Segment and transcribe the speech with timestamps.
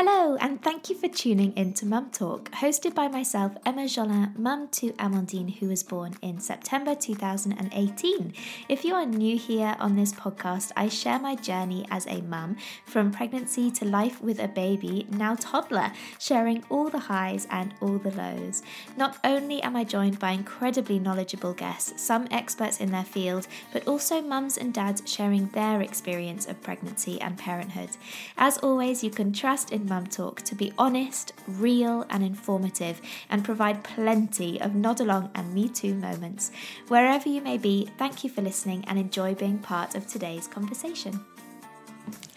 [0.00, 4.38] Hello, and thank you for tuning in to Mum Talk, hosted by myself, Emma Jolin,
[4.38, 8.32] mum to Amandine, who was born in September 2018.
[8.68, 12.58] If you are new here on this podcast, I share my journey as a mum
[12.86, 17.98] from pregnancy to life with a baby, now toddler, sharing all the highs and all
[17.98, 18.62] the lows.
[18.96, 23.88] Not only am I joined by incredibly knowledgeable guests, some experts in their field, but
[23.88, 27.90] also mums and dads sharing their experience of pregnancy and parenthood.
[28.36, 33.44] As always, you can trust in Mum Talk to be honest, real, and informative, and
[33.44, 36.50] provide plenty of nod along and me too moments.
[36.88, 41.24] Wherever you may be, thank you for listening and enjoy being part of today's conversation.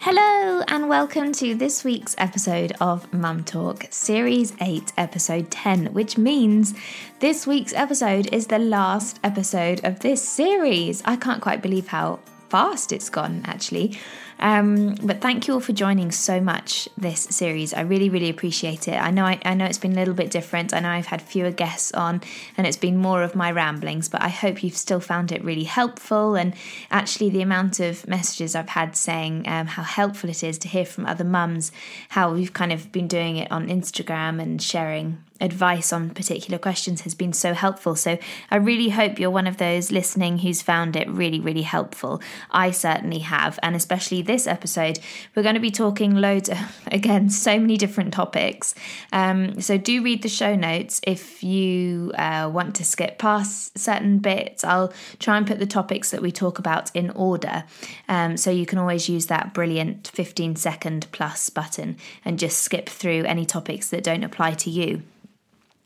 [0.00, 6.18] Hello, and welcome to this week's episode of Mum Talk, Series 8, Episode 10, which
[6.18, 6.74] means
[7.20, 11.02] this week's episode is the last episode of this series.
[11.04, 12.18] I can't quite believe how
[12.52, 13.98] fast it's gone, actually.
[14.38, 17.72] Um, but thank you all for joining so much this series.
[17.72, 18.96] I really, really appreciate it.
[19.00, 20.74] I know, I, I, know it's been a little bit different.
[20.74, 22.20] I know I've had fewer guests on,
[22.58, 24.10] and it's been more of my ramblings.
[24.10, 26.34] But I hope you've still found it really helpful.
[26.34, 26.52] And
[26.90, 30.84] actually, the amount of messages I've had saying um, how helpful it is to hear
[30.84, 31.72] from other mums,
[32.10, 37.02] how we've kind of been doing it on Instagram and sharing advice on particular questions
[37.02, 37.96] has been so helpful.
[37.96, 38.18] So
[38.50, 42.22] I really hope you're one of those listening who's found it really, really helpful.
[42.50, 43.58] I certainly have.
[43.62, 45.00] And especially this episode,
[45.34, 48.74] we're going to be talking loads of, again, so many different topics.
[49.12, 54.18] Um, so do read the show notes if you uh, want to skip past certain
[54.18, 54.62] bits.
[54.64, 57.64] I'll try and put the topics that we talk about in order.
[58.08, 62.88] Um, so you can always use that brilliant 15 second plus button and just skip
[62.88, 65.02] through any topics that don't apply to you.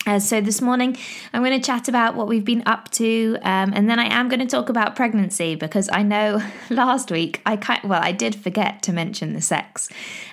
[0.07, 0.97] Uh, so this morning,
[1.33, 4.29] I'm going to chat about what we've been up to, um, and then I am
[4.29, 6.41] going to talk about pregnancy because I know
[6.71, 9.89] last week I kind well I did forget to mention the sex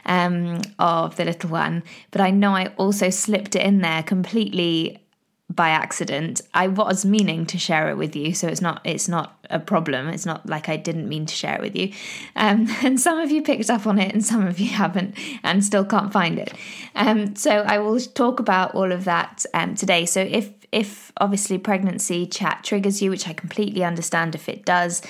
[0.06, 5.03] um, of the little one, but I know I also slipped it in there completely
[5.50, 6.42] by accident.
[6.54, 10.08] I was meaning to share it with you, so it's not it's not a problem.
[10.08, 11.92] It's not like I didn't mean to share it with you.
[12.36, 15.64] Um, and some of you picked up on it, and some of you haven't, and
[15.64, 16.54] still can't find it.
[16.96, 20.06] Um, so I will talk about all of that um, today.
[20.06, 25.02] So if if obviously pregnancy chat triggers you, which I completely understand if it does,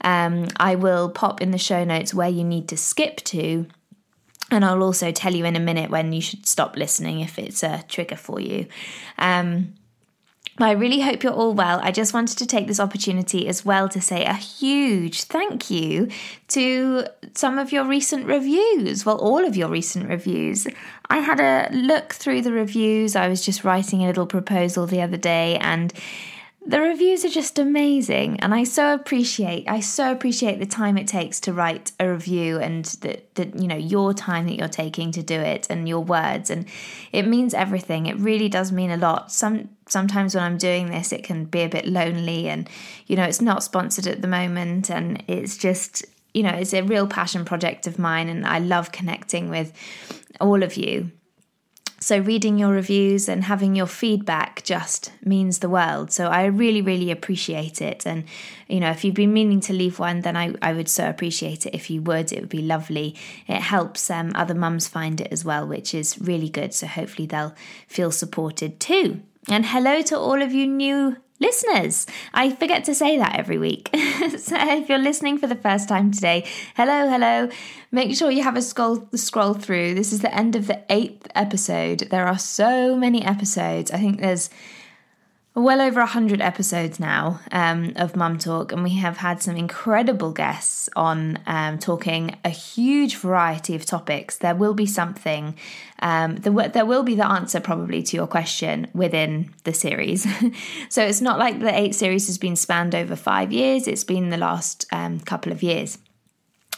[0.00, 3.66] um, I will pop in the show notes where you need to skip to.
[4.52, 7.62] And I'll also tell you in a minute when you should stop listening if it's
[7.62, 8.66] a trigger for you.
[9.16, 9.74] Um,
[10.62, 11.80] I really hope you're all well.
[11.82, 16.08] I just wanted to take this opportunity as well to say a huge thank you
[16.48, 19.06] to some of your recent reviews.
[19.06, 20.66] Well, all of your recent reviews.
[21.08, 23.16] I had a look through the reviews.
[23.16, 25.92] I was just writing a little proposal the other day and
[26.66, 31.06] the reviews are just amazing and I so appreciate I so appreciate the time it
[31.06, 35.10] takes to write a review and the, the you know your time that you're taking
[35.12, 36.66] to do it and your words and
[37.12, 41.12] it means everything it really does mean a lot some sometimes when I'm doing this
[41.12, 42.68] it can be a bit lonely and
[43.06, 46.82] you know it's not sponsored at the moment and it's just you know it's a
[46.82, 49.72] real passion project of mine and I love connecting with
[50.40, 51.10] all of you
[52.02, 56.10] so, reading your reviews and having your feedback just means the world.
[56.10, 58.06] So, I really, really appreciate it.
[58.06, 58.24] And,
[58.68, 61.66] you know, if you've been meaning to leave one, then I, I would so appreciate
[61.66, 62.32] it if you would.
[62.32, 63.16] It would be lovely.
[63.46, 66.72] It helps um, other mums find it as well, which is really good.
[66.72, 67.54] So, hopefully, they'll
[67.86, 69.20] feel supported too.
[69.50, 72.06] And hello to all of you new listeners.
[72.32, 73.90] I forget to say that every week.
[74.38, 76.46] so if you're listening for the first time today,
[76.76, 77.48] hello, hello.
[77.90, 79.94] Make sure you have a scroll scroll through.
[79.94, 82.06] This is the end of the eighth episode.
[82.12, 83.90] There are so many episodes.
[83.90, 84.50] I think there's
[85.54, 90.30] well over 100 episodes now um, of Mum Talk, and we have had some incredible
[90.32, 94.38] guests on um, talking a huge variety of topics.
[94.38, 95.56] There will be something,
[95.98, 100.22] um, there, there will be the answer probably to your question within the series.
[100.88, 104.30] so it's not like the eight series has been spanned over five years, it's been
[104.30, 105.98] the last um, couple of years.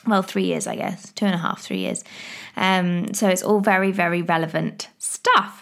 [0.06, 2.02] Well, three years, I guess, two and a half, three years.
[2.56, 5.61] Um, so it's all very, very relevant stuff.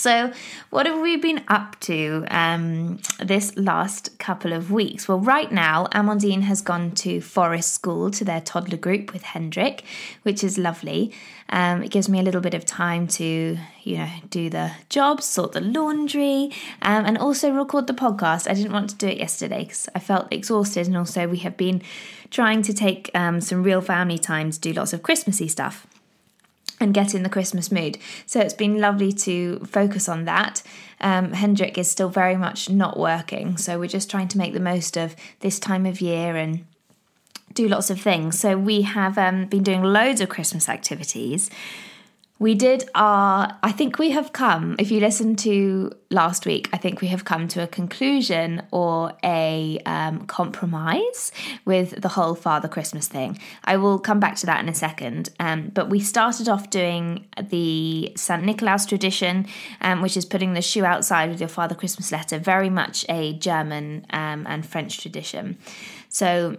[0.00, 0.32] So,
[0.70, 5.06] what have we been up to um, this last couple of weeks?
[5.06, 9.84] Well, right now, Amandine has gone to Forest School to their toddler group with Hendrik,
[10.22, 11.12] which is lovely.
[11.50, 15.26] Um, it gives me a little bit of time to, you know, do the jobs,
[15.26, 16.50] sort the laundry,
[16.80, 18.50] um, and also record the podcast.
[18.50, 21.58] I didn't want to do it yesterday because I felt exhausted, and also we have
[21.58, 21.82] been
[22.30, 25.86] trying to take um, some real family time to do lots of Christmassy stuff
[26.80, 27.98] and get in the Christmas mood.
[28.26, 30.62] So it's been lovely to focus on that.
[31.00, 34.60] Um, Hendrik is still very much not working, so we're just trying to make the
[34.60, 36.64] most of this time of year and
[37.54, 38.38] do lots of things.
[38.38, 41.50] So we have um, been doing loads of Christmas activities.
[42.40, 46.78] We did our, I think we have come, if you listen to last week, I
[46.78, 51.32] think we have come to a conclusion or a um, compromise
[51.66, 53.38] with the whole Father Christmas thing.
[53.64, 55.28] I will come back to that in a second.
[55.38, 58.42] Um, but we started off doing the St.
[58.42, 59.46] Nicholas tradition,
[59.82, 63.34] um, which is putting the shoe outside with your Father Christmas letter, very much a
[63.34, 65.58] German um, and French tradition.
[66.08, 66.56] So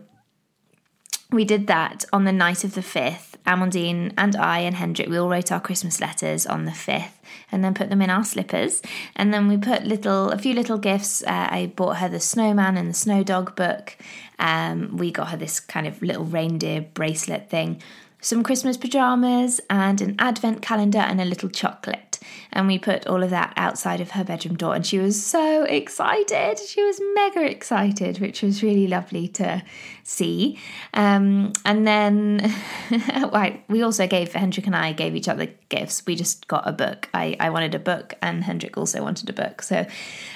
[1.31, 3.27] we did that on the night of the 5th.
[3.47, 7.13] Amandine and I and Hendrik, we all wrote our Christmas letters on the 5th
[7.51, 8.81] and then put them in our slippers.
[9.15, 11.23] And then we put little, a few little gifts.
[11.23, 13.97] Uh, I bought her the snowman and the snow dog book.
[14.37, 17.81] Um, we got her this kind of little reindeer bracelet thing
[18.21, 22.10] some Christmas pajamas, and an advent calendar and a little chocolate.
[22.51, 25.63] And we put all of that outside of her bedroom door, and she was so
[25.63, 26.59] excited.
[26.59, 29.63] She was mega excited, which was really lovely to
[30.03, 30.59] see.
[30.93, 32.53] Um, and then
[33.67, 36.03] we also gave Hendrik and I gave each other gifts.
[36.05, 37.09] We just got a book.
[37.13, 39.61] I, I wanted a book, and Hendrik also wanted a book.
[39.61, 39.85] So,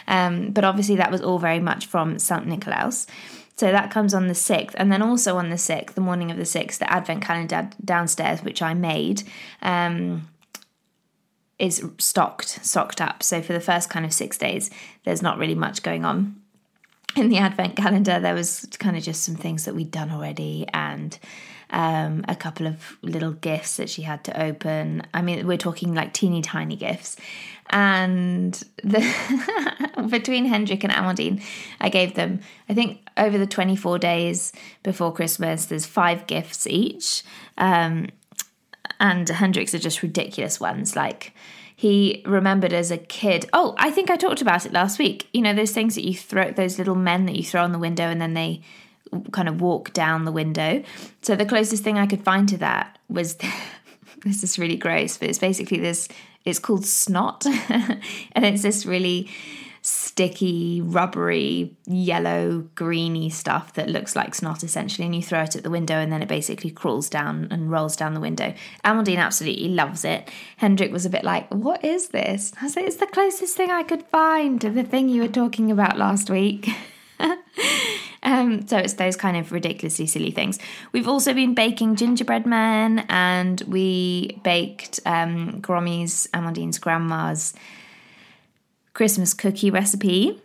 [0.08, 3.08] um, but obviously that was all very much from Saint Nicholas.
[3.58, 4.74] So that comes on the 6th.
[4.76, 8.44] And then also on the 6th, the morning of the 6th, the advent calendar downstairs,
[8.44, 9.24] which I made,
[9.62, 10.28] um,
[11.60, 13.24] is stocked, stocked up.
[13.24, 14.70] So for the first kind of six days,
[15.04, 16.42] there's not really much going on.
[17.16, 20.68] In the advent calendar, there was kind of just some things that we'd done already
[20.74, 21.18] and
[21.70, 25.04] um, a couple of little gifts that she had to open.
[25.14, 27.16] I mean, we're talking like teeny tiny gifts
[27.70, 28.54] and
[28.84, 31.44] the between Hendrik and Amandine,
[31.82, 34.54] I gave them, I think over the 24 days
[34.84, 37.24] before Christmas, there's five gifts each.
[37.58, 38.08] Um,
[39.00, 40.96] and Hendrik's are just ridiculous ones.
[40.96, 41.34] Like
[41.76, 43.48] he remembered as a kid.
[43.54, 45.28] Oh, I think I talked about it last week.
[45.34, 47.80] You know, those things that you throw, those little men that you throw on the
[47.80, 48.62] window and then they
[49.32, 50.84] kind of walk down the window.
[51.22, 53.38] So the closest thing I could find to that was
[54.26, 56.08] this is really gross, but it's basically this
[56.46, 59.30] it's called snot, and it's this really
[60.16, 65.64] sticky, rubbery, yellow, greeny stuff that looks like snot essentially, and you throw it at
[65.64, 68.54] the window, and then it basically crawls down and rolls down the window.
[68.86, 70.32] Amandine absolutely loves it.
[70.56, 73.84] Hendrik was a bit like, "What is this?" I said, "It's the closest thing I
[73.84, 76.70] could find to the thing you were talking about last week."
[78.24, 80.58] Um, so it's those kind of ridiculously silly things.
[80.92, 87.54] We've also been baking gingerbread men, and we baked um, Grommy's, Amandine's grandma's
[88.96, 90.42] Christmas cookie recipe.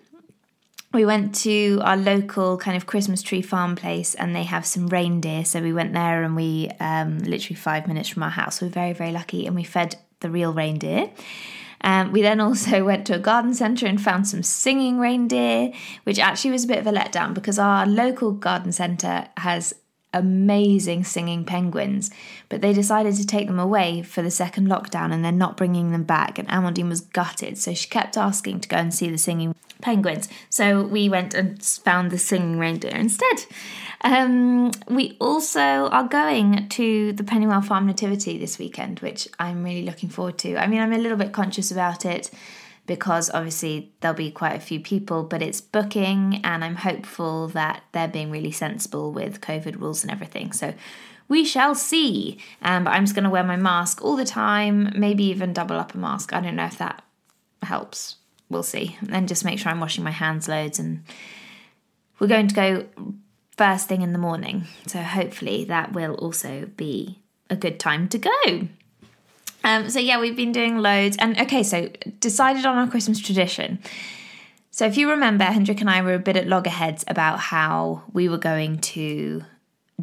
[0.92, 4.88] We went to our local kind of Christmas tree farm place, and they have some
[4.88, 5.44] reindeer.
[5.44, 8.60] So we went there, and we um, literally five minutes from our house.
[8.60, 11.10] We we're very, very lucky, and we fed the real reindeer.
[11.82, 16.18] Um, we then also went to a garden centre and found some singing reindeer, which
[16.18, 19.74] actually was a bit of a letdown because our local garden centre has
[20.12, 22.10] amazing singing penguins,
[22.48, 25.92] but they decided to take them away for the second lockdown and they're not bringing
[25.92, 26.38] them back.
[26.38, 30.28] And Amandine was gutted, so she kept asking to go and see the singing penguins.
[30.48, 33.44] So we went and found the singing reindeer instead.
[34.02, 39.84] Um, we also are going to the Pennywell Farm Nativity this weekend, which I'm really
[39.84, 40.56] looking forward to.
[40.56, 42.30] I mean, I'm a little bit conscious about it
[42.90, 47.84] because obviously there'll be quite a few people, but it's booking, and I'm hopeful that
[47.92, 50.50] they're being really sensible with COVID rules and everything.
[50.50, 50.74] So
[51.28, 52.40] we shall see.
[52.62, 55.76] Um, but I'm just going to wear my mask all the time, maybe even double
[55.76, 56.32] up a mask.
[56.32, 57.04] I don't know if that
[57.62, 58.16] helps.
[58.48, 58.96] We'll see.
[59.08, 60.80] And just make sure I'm washing my hands loads.
[60.80, 61.04] And
[62.18, 62.86] we're going to go
[63.56, 64.64] first thing in the morning.
[64.88, 68.68] So hopefully that will also be a good time to go.
[69.62, 71.88] Um, so yeah, we've been doing loads, and okay, so
[72.18, 73.78] decided on our Christmas tradition.
[74.70, 78.28] So if you remember, Hendrik and I were a bit at loggerheads about how we
[78.28, 79.44] were going to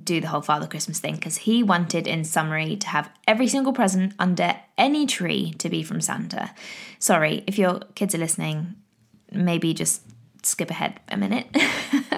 [0.03, 3.73] do the whole Father Christmas thing because he wanted, in summary, to have every single
[3.73, 6.53] present under any tree to be from Santa.
[6.99, 8.75] Sorry, if your kids are listening,
[9.31, 10.01] maybe just
[10.43, 11.47] skip ahead a minute.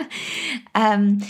[0.76, 1.22] um,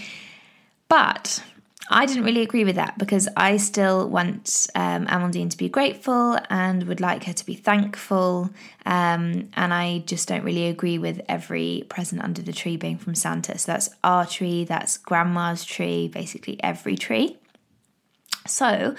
[0.87, 1.43] but
[1.91, 6.37] I didn't really agree with that because I still want um, Amandine to be grateful
[6.49, 8.51] and would like her to be thankful.
[8.85, 13.15] Um, and I just don't really agree with every present under the tree being from
[13.15, 13.57] Santa.
[13.57, 17.37] So that's our tree, that's grandma's tree, basically every tree.
[18.45, 18.95] So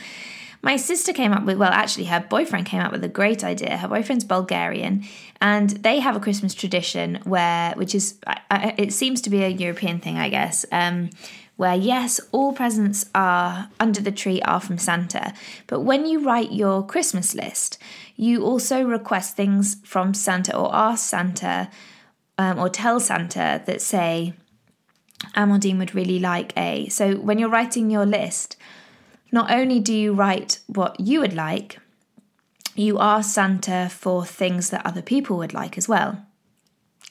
[0.62, 3.78] my sister came up with, well, actually, her boyfriend came up with a great idea.
[3.78, 5.04] Her boyfriend's Bulgarian,
[5.40, 8.18] and they have a Christmas tradition where, which is,
[8.50, 11.10] it seems to be a European thing, I guess, um,
[11.60, 15.34] where yes, all presents are under the tree are from Santa,
[15.66, 17.76] but when you write your Christmas list,
[18.16, 21.68] you also request things from Santa or ask Santa
[22.38, 24.32] um, or tell Santa that say,
[25.36, 26.88] Amandine would really like a.
[26.88, 28.56] So when you're writing your list,
[29.30, 31.78] not only do you write what you would like,
[32.74, 36.24] you ask Santa for things that other people would like as well.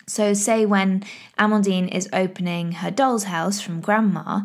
[0.09, 1.03] So, say when
[1.37, 4.41] Amandine is opening her doll's house from grandma,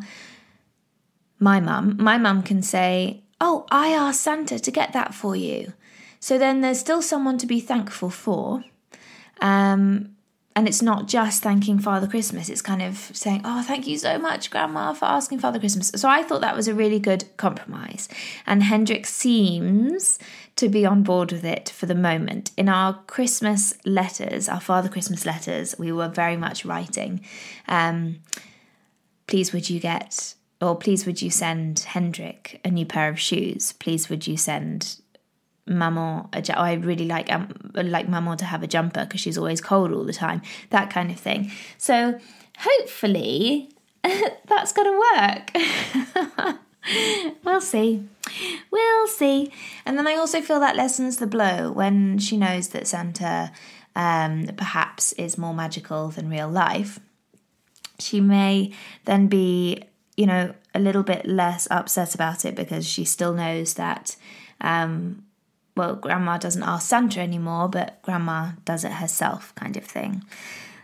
[1.38, 5.72] my mum, my mum can say, Oh, I asked Santa to get that for you.
[6.20, 8.64] So then there's still someone to be thankful for.
[9.40, 10.13] Um,
[10.56, 14.18] and it's not just thanking Father Christmas, it's kind of saying, Oh, thank you so
[14.18, 15.90] much, Grandma, for asking Father Christmas.
[15.96, 18.08] So I thought that was a really good compromise.
[18.46, 20.18] And Hendrik seems
[20.56, 22.52] to be on board with it for the moment.
[22.56, 27.24] In our Christmas letters, our Father Christmas letters, we were very much writing,
[27.68, 28.20] um,
[29.26, 33.72] Please would you get, or please would you send Hendrik a new pair of shoes?
[33.72, 35.00] Please would you send
[35.66, 39.38] maman a ju- I really like um, like maman to have a jumper because she's
[39.38, 41.50] always cold all the time that kind of thing.
[41.78, 42.18] So
[42.58, 43.70] hopefully
[44.02, 46.58] that's going to work.
[47.44, 48.06] We'll see.
[48.70, 49.52] We'll see.
[49.86, 53.52] And then I also feel that lessens the blow when she knows that Santa
[53.96, 57.00] um, perhaps is more magical than real life.
[57.98, 58.72] She may
[59.04, 59.84] then be
[60.16, 64.16] you know a little bit less upset about it because she still knows that
[64.60, 65.23] um,
[65.76, 70.22] well, grandma doesn't ask Santa anymore, but grandma does it herself, kind of thing.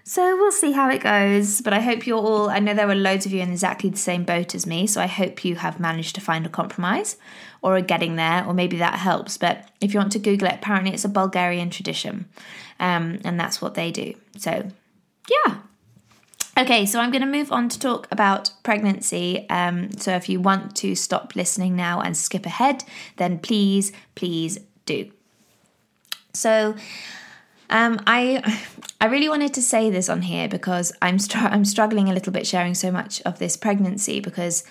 [0.02, 1.60] So we'll see how it goes.
[1.60, 3.96] But I hope you're all, I know there were loads of you in exactly the
[3.96, 7.16] same boat as me, so I hope you have managed to find a compromise
[7.62, 9.38] or are getting there, or maybe that helps.
[9.38, 12.26] But if you want to Google it, apparently it's a Bulgarian tradition,
[12.80, 14.14] um, and that's what they do.
[14.36, 14.70] So,
[15.30, 15.58] yeah.
[16.58, 19.48] Okay, so I'm going to move on to talk about pregnancy.
[19.48, 22.82] Um, so if you want to stop listening now and skip ahead,
[23.16, 25.10] then please, please do.
[26.32, 26.74] So
[27.70, 28.60] um, I
[29.00, 32.32] I really wanted to say this on here because I'm str- I'm struggling a little
[32.32, 34.64] bit sharing so much of this pregnancy because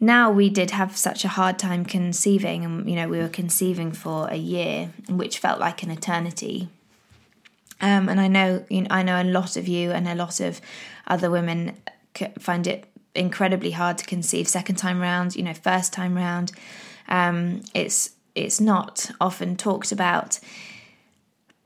[0.00, 3.92] now we did have such a hard time conceiving and you know we were conceiving
[3.92, 6.68] for a year which felt like an eternity
[7.80, 10.40] um, and I know you know, I know a lot of you and a lot
[10.40, 10.60] of
[11.06, 11.76] other women
[12.38, 12.84] find it
[13.14, 16.52] incredibly hard to conceive second time round you know first time round
[17.08, 20.38] um, it's it's not often talked about.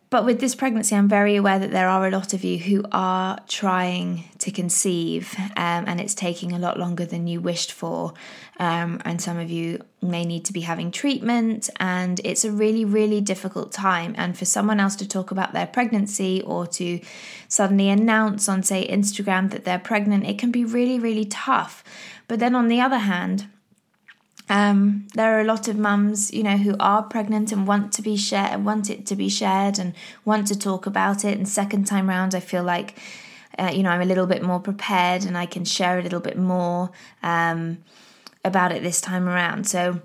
[0.09, 2.85] But with this pregnancy, I'm very aware that there are a lot of you who
[2.93, 8.15] are trying to conceive, um, and it's taking a lot longer than you wished for.
[8.59, 12.85] Um, and some of you may need to be having treatment, and it's a really,
[12.85, 14.15] really difficult time.
[14.17, 17.01] And for someone else to talk about their pregnancy or to
[17.49, 21.83] suddenly announce on, say, Instagram that they're pregnant, it can be really, really tough.
[22.29, 23.49] But then on the other hand,
[24.49, 28.03] um, there are a lot of mums, you know, who are pregnant and want to
[28.03, 31.37] be shared, want it to be shared, and want to talk about it.
[31.37, 32.99] And second time round, I feel like,
[33.59, 36.21] uh, you know, I'm a little bit more prepared and I can share a little
[36.21, 36.91] bit more
[37.23, 37.79] um,
[38.45, 39.67] about it this time around.
[39.67, 40.01] So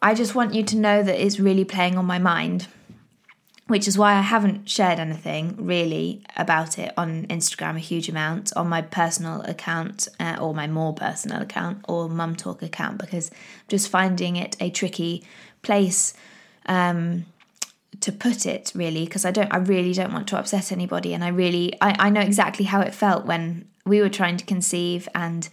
[0.00, 2.66] I just want you to know that it's really playing on my mind
[3.68, 8.52] which is why I haven't shared anything really about it on Instagram a huge amount
[8.56, 13.30] on my personal account uh, or my more personal account or Mum Talk account because
[13.30, 15.24] I'm just finding it a tricky
[15.62, 16.14] place
[16.66, 17.24] um,
[18.00, 21.22] to put it really because I don't I really don't want to upset anybody and
[21.22, 25.08] I really I, I know exactly how it felt when we were trying to conceive
[25.14, 25.48] and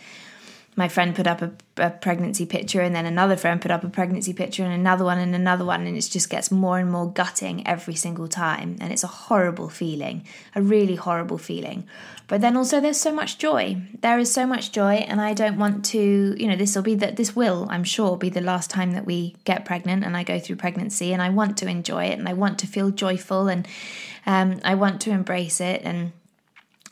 [0.80, 3.90] my friend put up a, a, pregnancy picture and then another friend put up a
[3.90, 7.12] pregnancy picture and another one and another one and it just gets more and more
[7.12, 11.86] gutting every single time and it's a horrible feeling a really horrible feeling.
[12.28, 13.82] But then also there's so much joy.
[14.02, 16.96] There is so much joy and i don't want to you know this will be
[16.96, 20.24] that this will i'm sure be the last time that we get pregnant and i
[20.24, 23.48] go through pregnancy and i want to enjoy it and i want to feel joyful
[23.48, 23.68] and
[24.26, 26.12] um, i want to embrace it and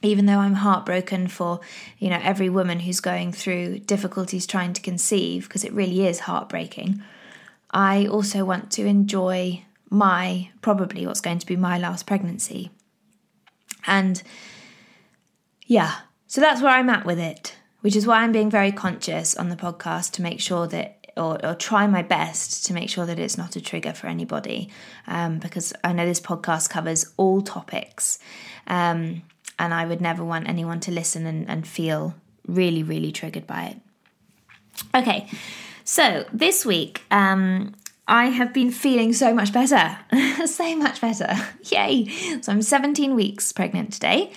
[0.01, 1.59] even though I'm heartbroken for,
[1.97, 6.21] you know, every woman who's going through difficulties trying to conceive, because it really is
[6.21, 7.01] heartbreaking,
[7.71, 12.71] I also want to enjoy my, probably what's going to be my last pregnancy.
[13.85, 14.21] And
[15.65, 15.95] yeah,
[16.27, 19.49] so that's where I'm at with it, which is why I'm being very conscious on
[19.49, 23.17] the podcast to make sure that or, or, try my best to make sure that
[23.17, 24.69] it's not a trigger for anybody
[25.07, 28.19] um, because I know this podcast covers all topics.
[28.67, 29.23] Um,
[29.59, 32.15] and I would never want anyone to listen and, and feel
[32.47, 33.77] really, really triggered by it.
[34.95, 35.29] Okay,
[35.83, 37.73] so this week, um,
[38.07, 39.97] I have been feeling so much better.
[40.45, 41.35] so much better.
[41.63, 42.07] Yay!
[42.41, 44.31] So I'm 17 weeks pregnant today.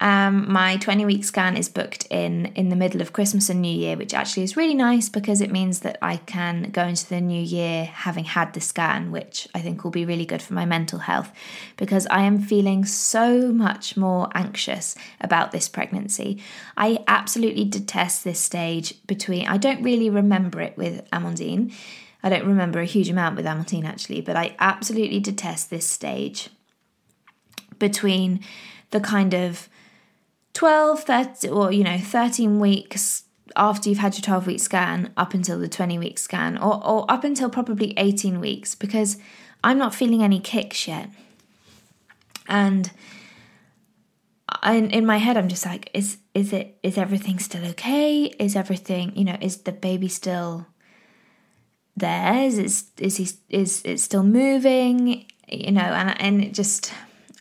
[0.00, 3.74] Um, my 20 week scan is booked in in the middle of Christmas and New
[3.74, 7.20] Year, which actually is really nice because it means that I can go into the
[7.20, 10.64] new year having had the scan, which I think will be really good for my
[10.64, 11.32] mental health
[11.76, 16.42] because I am feeling so much more anxious about this pregnancy.
[16.76, 21.72] I absolutely detest this stage between, I don't really remember it with Amandine.
[22.20, 26.48] I don't remember a huge amount with Amandine actually, but I absolutely detest this stage
[27.78, 28.40] between
[28.90, 29.68] the kind of
[30.54, 33.24] 12, 13, or you know, 13 weeks
[33.56, 37.04] after you've had your 12 week scan up until the 20 week scan, or, or
[37.10, 39.18] up until probably 18 weeks, because
[39.62, 41.10] I'm not feeling any kicks yet.
[42.48, 42.90] And
[44.48, 48.24] I, in my head, I'm just like, is is it is everything still okay?
[48.38, 49.36] Is everything you know?
[49.40, 50.66] Is the baby still
[51.96, 52.42] there?
[52.42, 55.26] Is it, is he is it still moving?
[55.48, 56.92] You know, and and it just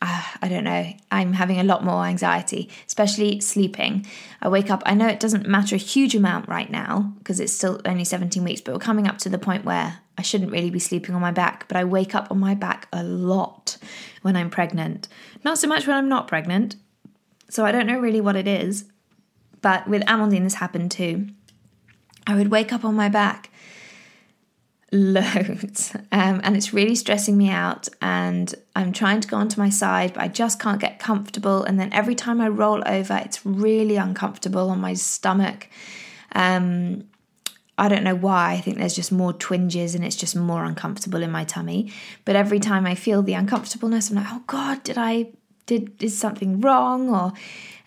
[0.03, 0.93] uh, I don't know.
[1.11, 4.05] I'm having a lot more anxiety, especially sleeping.
[4.41, 4.83] I wake up.
[4.85, 8.43] I know it doesn't matter a huge amount right now because it's still only 17
[8.43, 11.21] weeks, but we're coming up to the point where I shouldn't really be sleeping on
[11.21, 13.77] my back, but I wake up on my back a lot
[14.23, 15.07] when I'm pregnant.
[15.45, 16.75] Not so much when I'm not pregnant.
[17.49, 18.83] So I don't know really what it is.
[19.61, 21.27] But with Amandine, this happened too.
[22.27, 23.51] I would wake up on my back
[24.93, 25.95] loads.
[26.11, 30.13] Um, and it's really stressing me out and i'm trying to go onto my side
[30.13, 33.95] but i just can't get comfortable and then every time i roll over it's really
[33.95, 35.67] uncomfortable on my stomach.
[36.33, 37.05] Um,
[37.77, 41.23] i don't know why i think there's just more twinges and it's just more uncomfortable
[41.23, 41.91] in my tummy.
[42.23, 45.31] But every time i feel the uncomfortableness i'm like oh god did i
[45.65, 47.09] did is something wrong?
[47.09, 47.33] Or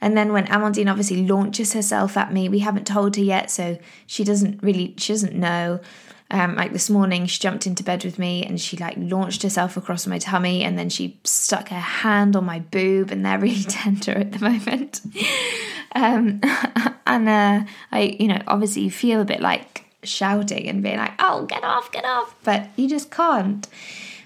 [0.01, 3.79] and then when Amandine obviously launches herself at me, we haven't told her yet, so
[4.07, 5.81] she doesn't really she doesn't know.
[6.31, 9.77] Um, like this morning, she jumped into bed with me and she like launched herself
[9.77, 13.63] across my tummy and then she stuck her hand on my boob and they're really
[13.69, 15.03] tender at the moment.
[15.95, 16.41] um,
[17.07, 21.13] and uh, I, you know, obviously you feel a bit like shouting and being like,
[21.19, 23.67] "Oh, get off, get off!" but you just can't.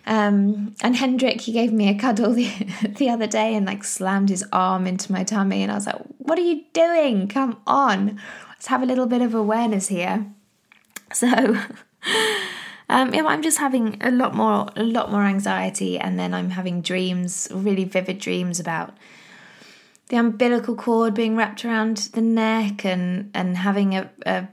[0.06, 2.50] Um, and Hendrik, he gave me a cuddle the,
[2.96, 6.00] the other day and like slammed his arm into my tummy, and I was like,
[6.18, 7.28] "What are you doing?
[7.28, 10.26] Come on, let's have a little bit of awareness here."
[11.12, 11.58] So
[12.88, 16.50] um, yeah, I'm just having a lot more, a lot more anxiety, and then I'm
[16.50, 18.96] having dreams, really vivid dreams about
[20.08, 24.48] the umbilical cord being wrapped around the neck, and and having a a,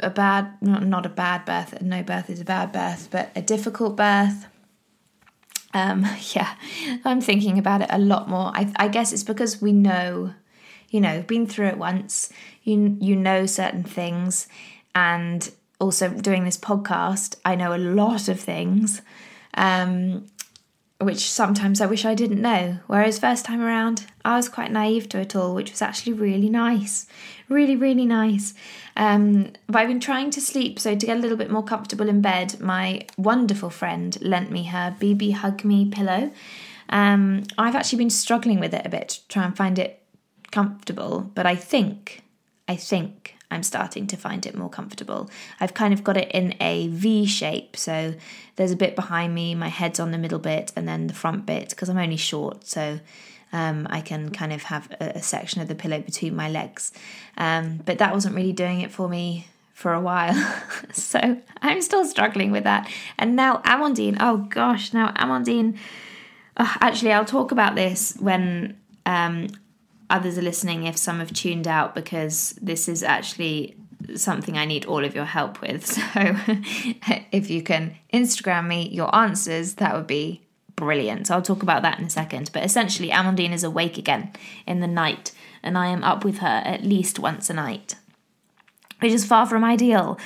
[0.00, 1.80] a bad, not not a bad birth.
[1.82, 4.46] No birth is a bad birth, but a difficult birth.
[5.74, 6.54] Um, yeah,
[7.04, 8.50] I'm thinking about it a lot more.
[8.54, 10.32] I, I guess it's because we know,
[10.88, 12.32] you know, been through it once.
[12.62, 14.48] You you know certain things,
[14.94, 19.02] and also doing this podcast, I know a lot of things,
[19.54, 20.26] um,
[20.98, 22.78] which sometimes I wish I didn't know.
[22.86, 26.48] Whereas first time around, I was quite naive to it all, which was actually really
[26.48, 27.06] nice,
[27.48, 28.54] really really nice.
[28.96, 32.08] Um, but I've been trying to sleep, so to get a little bit more comfortable
[32.08, 36.30] in bed, my wonderful friend lent me her BB Hug Me pillow.
[36.88, 40.02] Um, I've actually been struggling with it a bit to try and find it
[40.50, 42.22] comfortable, but I think,
[42.68, 45.30] I think I'm starting to find it more comfortable.
[45.60, 48.14] I've kind of got it in a V shape, so
[48.56, 51.46] there's a bit behind me, my head's on the middle bit, and then the front
[51.46, 52.98] bit because I'm only short, so
[53.52, 56.92] um, I can kind of have a, a, section of the pillow between my legs.
[57.36, 60.34] Um, but that wasn't really doing it for me for a while,
[60.92, 62.90] so I'm still struggling with that.
[63.18, 65.78] And now Amandine, oh gosh, now Amandine.
[66.56, 69.48] Oh, actually, I'll talk about this when um,
[70.10, 73.76] others are listening if some have tuned out because this is actually
[74.14, 75.86] something I need all of your help with.
[76.16, 76.36] So
[77.32, 80.42] if you can Instagram me your answers, that would be
[80.76, 81.26] brilliant.
[81.26, 82.50] So I'll talk about that in a second.
[82.52, 84.32] But essentially, Amandine is awake again
[84.66, 87.96] in the night, and I am up with her at least once a night,
[89.00, 90.18] which is far from ideal.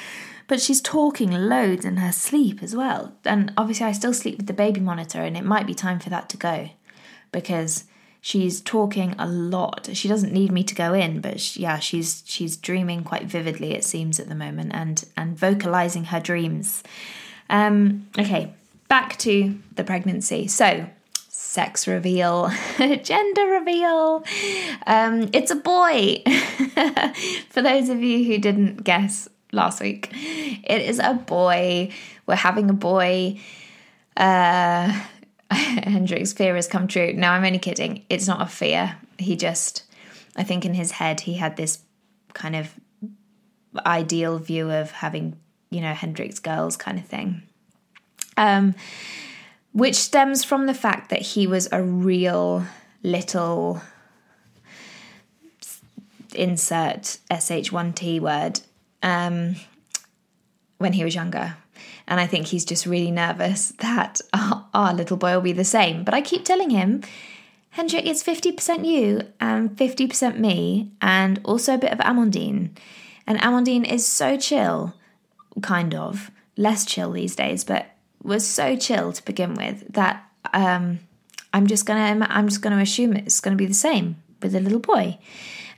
[0.46, 3.14] But she's talking loads in her sleep as well.
[3.24, 6.10] And obviously, I still sleep with the baby monitor, and it might be time for
[6.10, 6.70] that to go
[7.32, 7.84] because
[8.20, 9.88] she's talking a lot.
[9.92, 13.72] She doesn't need me to go in, but she, yeah, she's she's dreaming quite vividly
[13.72, 16.82] it seems at the moment and and vocalizing her dreams.
[17.48, 18.52] Um okay,
[18.88, 20.46] back to the pregnancy.
[20.48, 20.86] So,
[21.28, 22.50] sex reveal,
[23.02, 24.24] gender reveal.
[24.86, 26.22] Um it's a boy.
[27.48, 31.90] For those of you who didn't guess last week, it is a boy.
[32.26, 33.40] We're having a boy.
[34.16, 35.06] Uh
[35.84, 37.12] Hendrik's fear has come true.
[37.12, 38.04] No, I'm only kidding.
[38.08, 38.96] It's not a fear.
[39.18, 39.84] He just,
[40.36, 41.80] I think in his head, he had this
[42.34, 42.72] kind of
[43.84, 45.36] ideal view of having,
[45.70, 47.42] you know, Hendrik's girls kind of thing.
[48.36, 48.74] Um,
[49.72, 52.64] which stems from the fact that he was a real
[53.02, 53.82] little
[56.34, 58.60] insert sh1t word
[59.02, 59.56] um,
[60.78, 61.56] when he was younger
[62.10, 64.20] and I think he's just really nervous that
[64.74, 66.04] our, little boy will be the same.
[66.04, 67.02] But I keep telling him,
[67.70, 72.70] Hendrik, it's 50% you and 50% me, and also a bit of Amandine.
[73.26, 74.92] And Amandine is so chill,
[75.62, 76.30] kind of.
[76.56, 77.86] less chill these days, but
[78.22, 80.98] was so chill to begin with that um,
[81.52, 84.80] I'm just gonna I'm just gonna assume it's gonna be the same with the little
[84.80, 85.18] boy.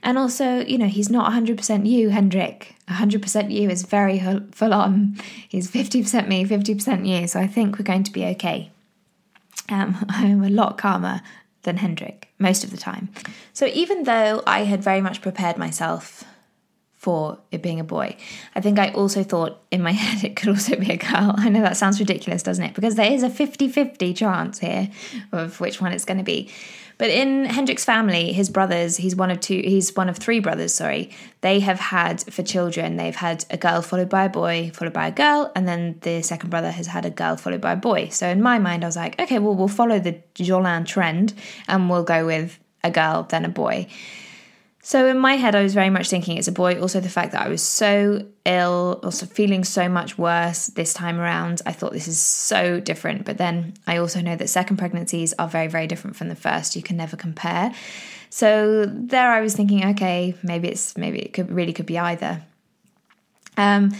[0.03, 2.75] And also, you know, he's not 100% you, Hendrik.
[2.89, 5.17] 100% you is very full on.
[5.47, 7.27] He's 50% me, 50% you.
[7.27, 8.69] So I think we're going to be okay.
[9.69, 11.21] Um, I'm a lot calmer
[11.63, 13.09] than Hendrik most of the time.
[13.53, 16.25] So even though I had very much prepared myself
[17.03, 18.15] for it being a boy.
[18.55, 21.35] I think I also thought in my head it could also be a girl.
[21.37, 22.73] I know that sounds ridiculous, doesn't it?
[22.73, 24.89] Because there is a 50 50 chance here
[25.33, 26.49] of which one it's going to be.
[26.97, 30.73] But in Hendrik's family, his brothers, he's one of two, he's one of three brothers,
[30.73, 31.11] sorry.
[31.41, 35.07] They have had for children, they've had a girl followed by a boy, followed by
[35.07, 38.07] a girl, and then the second brother has had a girl followed by a boy.
[38.09, 41.33] So in my mind, I was like, okay, well, we'll follow the Jolin trend
[41.67, 43.87] and we'll go with a girl, then a boy.
[44.85, 46.79] So in my head, I was very much thinking it's a boy.
[46.79, 51.21] Also, the fact that I was so ill, also feeling so much worse this time
[51.21, 53.23] around, I thought this is so different.
[53.23, 56.75] But then I also know that second pregnancies are very, very different from the first.
[56.75, 57.73] You can never compare.
[58.29, 62.41] So there, I was thinking, okay, maybe it's maybe it could really could be either.
[63.55, 63.95] Um,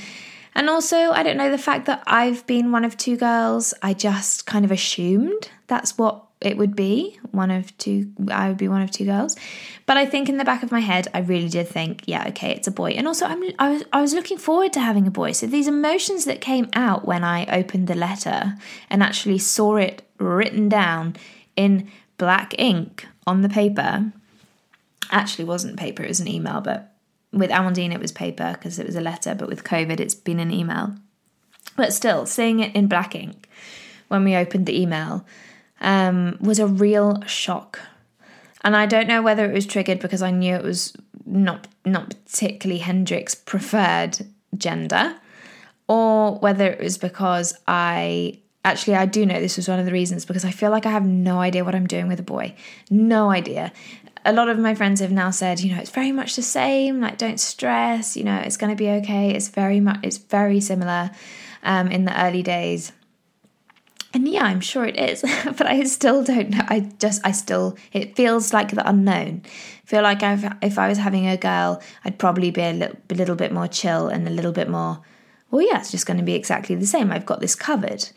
[0.53, 3.73] and also, I don't know the fact that I've been one of two girls.
[3.81, 8.57] I just kind of assumed that's what it would be one of two i would
[8.57, 9.35] be one of two girls.
[9.85, 12.51] But i think in the back of my head i really did think yeah okay
[12.51, 12.91] it's a boy.
[12.91, 15.31] And also I'm, I, was, I was looking forward to having a boy.
[15.31, 18.55] So these emotions that came out when i opened the letter
[18.89, 21.15] and actually saw it written down
[21.55, 24.11] in black ink on the paper
[25.11, 26.93] actually wasn't paper it was an email but
[27.31, 30.39] with amandine it was paper because it was a letter but with covid it's been
[30.39, 30.95] an email.
[31.75, 33.49] But still seeing it in black ink
[34.07, 35.25] when we opened the email
[35.83, 37.79] um, was a real shock.
[38.63, 40.93] And I don't know whether it was triggered because I knew it was
[41.25, 44.25] not not particularly Hendrik's preferred
[44.57, 45.15] gender,
[45.87, 49.91] or whether it was because I actually I do know this was one of the
[49.91, 52.55] reasons because I feel like I have no idea what I'm doing with a boy.
[52.89, 53.73] No idea.
[54.25, 57.01] A lot of my friends have now said, you know, it's very much the same.
[57.01, 58.15] Like, don't stress.
[58.15, 59.31] You know, it's going to be okay.
[59.31, 59.99] It's very much.
[60.01, 61.11] It's very similar
[61.61, 62.93] um, in the early days.
[64.13, 66.61] And yeah, I'm sure it is, but I still don't know.
[66.67, 69.41] I just, I still, it feels like the unknown.
[69.45, 72.97] I feel like I've, if I was having a girl, I'd probably be a little,
[73.09, 75.01] a little bit more chill and a little bit more,
[75.49, 77.11] well, yeah, it's just going to be exactly the same.
[77.11, 78.09] I've got this covered,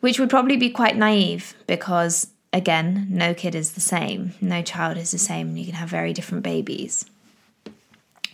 [0.00, 4.32] which would probably be quite naive because, again, no kid is the same.
[4.40, 5.56] No child is the same.
[5.58, 7.04] You can have very different babies.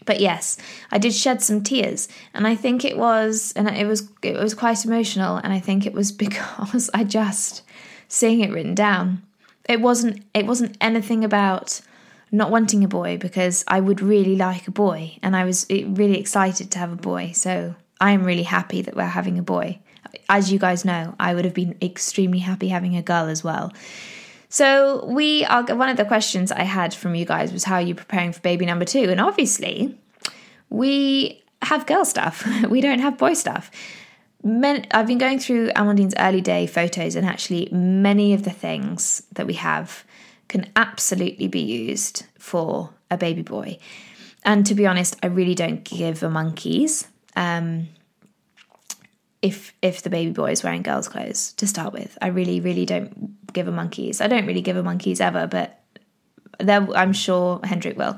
[0.06, 0.56] But yes,
[0.90, 4.54] I did shed some tears, and I think it was, and it was, it was
[4.54, 7.62] quite emotional, and I think it was because I just
[8.08, 9.22] seeing it written down.
[9.68, 11.80] It wasn't, it wasn't anything about
[12.32, 15.84] not wanting a boy because I would really like a boy, and I was eh,
[15.86, 17.32] really excited to have a boy.
[17.34, 19.78] So I am really happy that we're having a boy.
[20.28, 23.72] As you guys know, I would have been extremely happy having a girl as well.
[24.50, 27.82] So we are one of the questions I had from you guys was how are
[27.82, 29.08] you preparing for baby number two?
[29.08, 29.96] And obviously,
[30.68, 32.46] we have girl stuff.
[32.68, 33.70] we don't have boy stuff.
[34.42, 39.22] Men, I've been going through Amandine's early day photos, and actually, many of the things
[39.32, 40.04] that we have
[40.48, 43.78] can absolutely be used for a baby boy.
[44.44, 47.06] And to be honest, I really don't give a monkeys.
[47.36, 47.88] Um,
[49.42, 52.16] if if the baby boy is wearing girls' clothes to start with.
[52.20, 54.20] I really, really don't give a monkeys.
[54.20, 55.82] I don't really give a monkeys ever, but
[56.60, 58.16] I'm sure Hendrik will.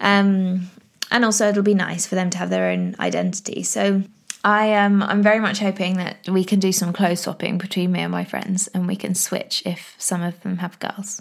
[0.00, 0.70] Um,
[1.10, 3.62] and also, it'll be nice for them to have their own identity.
[3.62, 4.02] So
[4.44, 7.90] I am um, I'm very much hoping that we can do some clothes swapping between
[7.90, 11.20] me and my friends and we can switch if some of them have girls.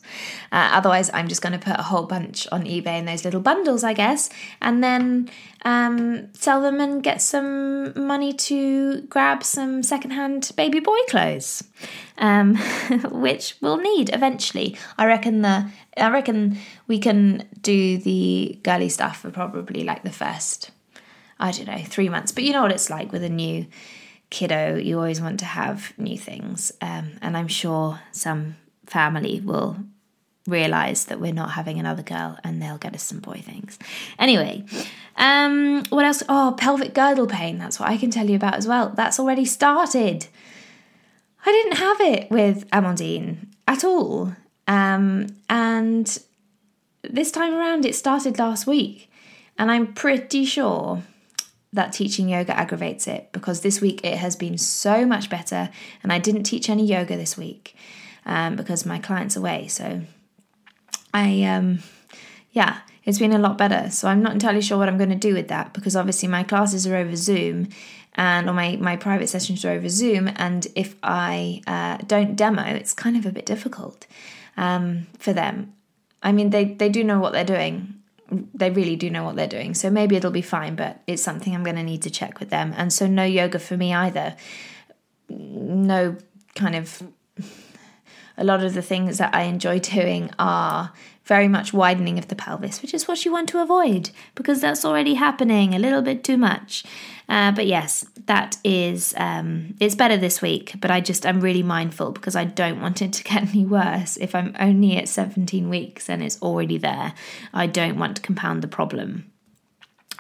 [0.51, 3.41] Uh, otherwise, I'm just going to put a whole bunch on eBay in those little
[3.41, 4.29] bundles, I guess,
[4.61, 5.29] and then
[5.67, 11.61] um, sell them and get some money to grab some secondhand baby boy clothes,
[12.17, 12.55] um,
[13.11, 14.77] which we'll need eventually.
[14.97, 20.11] I reckon the I reckon we can do the girly stuff for probably like the
[20.11, 20.71] first
[21.37, 22.31] I don't know, three months.
[22.31, 23.67] But you know what it's like with a new
[24.29, 26.71] kiddo, you always want to have new things.
[26.81, 29.75] Um, and I'm sure some family will
[30.47, 33.77] realize that we're not having another girl and they'll get us some boy things.
[34.17, 34.63] Anyway,
[35.17, 36.23] um, what else?
[36.27, 37.59] Oh, pelvic girdle pain.
[37.59, 38.89] That's what I can tell you about as well.
[38.95, 40.27] That's already started.
[41.45, 44.35] I didn't have it with Amandine at all.
[44.67, 46.17] Um, and
[47.03, 49.11] this time around, it started last week.
[49.57, 51.03] And I'm pretty sure
[51.73, 55.69] that teaching yoga aggravates it because this week it has been so much better
[56.01, 57.75] and I didn't teach any yoga this week
[58.25, 59.67] um, because my client's away.
[59.67, 60.01] So
[61.13, 61.79] I, um,
[62.51, 63.89] yeah, it's been a lot better.
[63.89, 66.43] So I'm not entirely sure what I'm going to do with that because obviously my
[66.43, 67.69] classes are over Zoom
[68.15, 70.29] and or my, my private sessions are over Zoom.
[70.35, 74.07] And if I uh, don't demo, it's kind of a bit difficult
[74.57, 75.73] um, for them.
[76.21, 77.93] I mean, they, they do know what they're doing.
[78.53, 79.73] They really do know what they're doing.
[79.73, 82.49] So maybe it'll be fine, but it's something I'm going to need to check with
[82.49, 82.73] them.
[82.75, 84.35] And so, no yoga for me either.
[85.29, 86.17] No
[86.55, 87.03] kind of.
[88.37, 90.91] A lot of the things that I enjoy doing are
[91.27, 94.85] very much widening of the pelvis, which is what you want to avoid because that's
[94.85, 96.85] already happening a little bit too much.
[97.27, 100.75] Uh, but yes, that is um, it's better this week.
[100.79, 104.17] But I just I'm really mindful because I don't want it to get any worse.
[104.17, 107.13] If I'm only at 17 weeks and it's already there,
[107.53, 109.31] I don't want to compound the problem.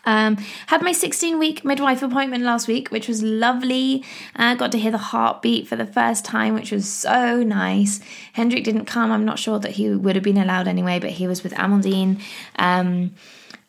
[0.07, 4.05] Um, had my 16 week midwife appointment last week, which was lovely.
[4.37, 7.99] Uh, got to hear the heartbeat for the first time, which was so nice.
[8.31, 9.11] Hendrik didn't come.
[9.11, 12.21] I'm not sure that he would have been allowed anyway, but he was with Amandine.
[12.57, 13.15] Um,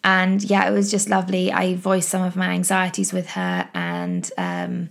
[0.05, 1.51] and yeah, it was just lovely.
[1.51, 4.91] I voiced some of my anxieties with her, and um,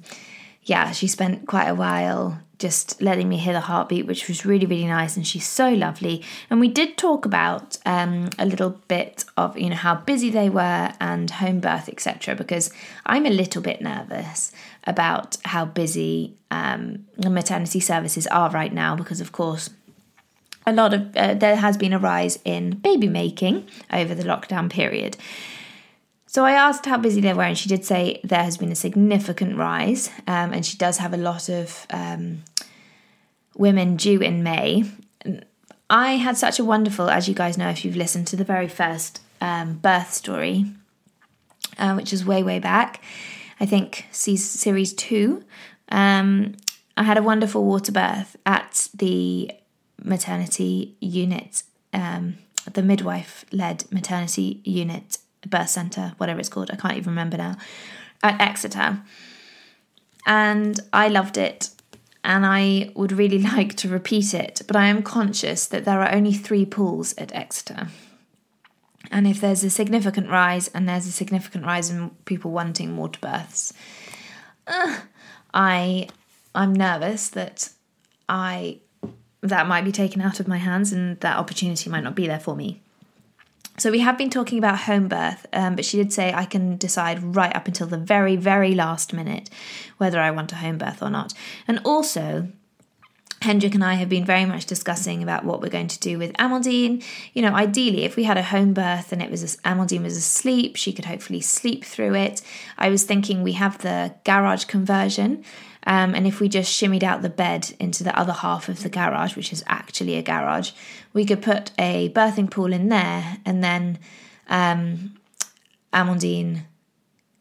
[0.64, 4.66] yeah, she spent quite a while just letting me hear the heartbeat, which was really,
[4.66, 5.16] really nice.
[5.16, 6.24] And she's so lovely.
[6.50, 10.50] And we did talk about um, a little bit of, you know, how busy they
[10.50, 12.36] were and home birth, etc.
[12.36, 12.72] Because
[13.06, 14.52] I'm a little bit nervous
[14.86, 19.70] about how busy um, the maternity services are right now, because of course,
[20.66, 24.70] a lot of uh, there has been a rise in baby making over the lockdown
[24.70, 25.16] period.
[26.38, 28.76] So I asked how busy they were, and she did say there has been a
[28.76, 32.44] significant rise, um, and she does have a lot of um,
[33.56, 34.84] women due in May.
[35.90, 38.68] I had such a wonderful, as you guys know, if you've listened to the very
[38.68, 40.68] first um, birth story,
[41.80, 43.02] uh, which is way, way back,
[43.60, 45.44] I think series two.
[45.90, 46.54] Um,
[46.96, 49.50] I had a wonderful water birth at the
[50.04, 52.36] maternity unit, um,
[52.72, 57.58] the midwife led maternity unit birth centre, whatever it's called, I can't even remember now,
[58.24, 59.02] at Exeter.
[60.26, 61.70] And I loved it
[62.28, 66.14] and I would really like to repeat it, but I am conscious that there are
[66.14, 67.88] only three pools at Exeter.
[69.10, 73.20] And if there's a significant rise, and there's a significant rise in people wanting water
[73.22, 73.72] births,
[74.68, 75.00] uh,
[75.54, 76.10] I
[76.54, 77.70] I'm nervous that
[78.28, 78.80] I
[79.42, 82.40] that might be taken out of my hands and that opportunity might not be there
[82.40, 82.82] for me.
[83.80, 86.78] So we have been talking about home birth, um, but she did say I can
[86.78, 89.52] decide right up until the very, very last minute
[89.98, 91.34] whether I want a home birth or not.
[91.68, 92.48] And also,
[93.44, 96.34] Hendrik and I have been very much discussing about what we're going to do with
[96.34, 97.04] Amandine.
[97.34, 100.76] You know, ideally, if we had a home birth and it was Amandine was asleep,
[100.76, 102.42] she could hopefully sleep through it.
[102.80, 105.44] I was thinking we have the garage conversion,
[105.88, 108.90] um, and if we just shimmied out the bed into the other half of the
[108.90, 110.72] garage, which is actually a garage,
[111.18, 113.98] we could put a birthing pool in there, and then
[114.50, 115.18] um,
[115.92, 116.66] Amandine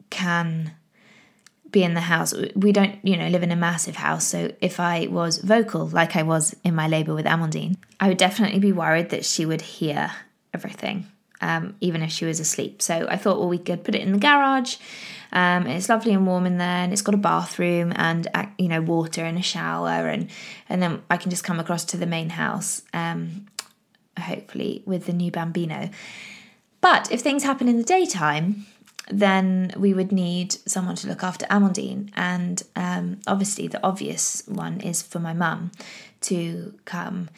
[0.09, 0.73] can
[1.71, 2.33] be in the house.
[2.55, 4.27] We don't, you know, live in a massive house.
[4.27, 8.17] So if I was vocal, like I was in my labour with Amandine, I would
[8.17, 10.11] definitely be worried that she would hear
[10.55, 11.05] everything,
[11.43, 12.81] um, even if she was asleep.
[12.81, 14.77] So I thought, well, we could put it in the garage.
[15.33, 18.69] Um, it's lovely and warm in there, and it's got a bathroom and uh, you
[18.69, 20.31] know water and a shower, and
[20.71, 23.49] and then I can just come across to the main house, um,
[24.19, 25.91] hopefully with the new bambino.
[26.81, 28.67] But if things happen in the daytime,
[29.09, 34.81] then we would need someone to look after Amandine, and um, obviously the obvious one
[34.81, 35.71] is for my mum
[36.23, 37.29] to come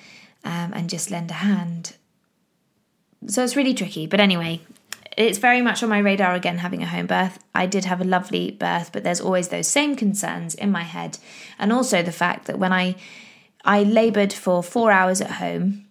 [0.45, 1.97] um, and just lend a hand.
[3.27, 4.61] So it's really tricky, but anyway,
[5.17, 7.43] it's very much on my radar again having a home birth.
[7.55, 11.19] I did have a lovely birth, but there's always those same concerns in my head.
[11.59, 12.95] And also the fact that when I
[13.65, 15.88] I laboured for four hours at home,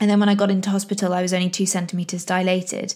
[0.00, 2.94] and then when I got into hospital, I was only two centimetres dilated.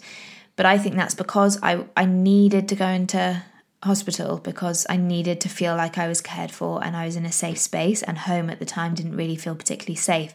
[0.56, 3.42] But I think that's because I, I needed to go into
[3.82, 7.24] hospital because I needed to feel like I was cared for and I was in
[7.24, 10.34] a safe space, and home at the time didn't really feel particularly safe.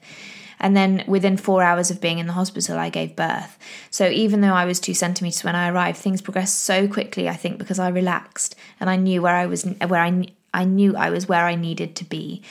[0.60, 3.58] And then within four hours of being in the hospital, I gave birth.
[3.90, 7.28] So even though I was two centimeters when I arrived, things progressed so quickly.
[7.28, 10.96] I think because I relaxed and I knew where I was, where I I knew
[10.96, 12.42] I was where I needed to be.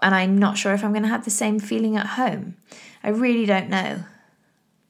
[0.00, 2.54] And I'm not sure if I'm going to have the same feeling at home.
[3.08, 4.04] I really don't know.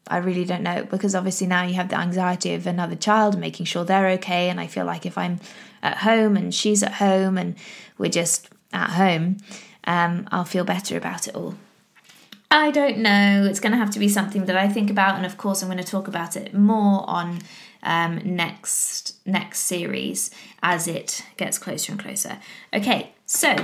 [0.08, 3.66] I really don't know because obviously now you have the anxiety of another child, making
[3.66, 4.50] sure they're okay.
[4.50, 5.38] And I feel like if I'm
[5.84, 7.54] at home and she's at home and
[7.96, 9.36] we're just at home,
[9.84, 11.54] um, I'll feel better about it all.
[12.50, 13.46] I don't know.
[13.48, 15.68] It's going to have to be something that I think about, and of course, I'm
[15.68, 17.38] going to talk about it more on
[17.84, 22.40] um, next next series as it gets closer and closer.
[22.74, 23.54] Okay, so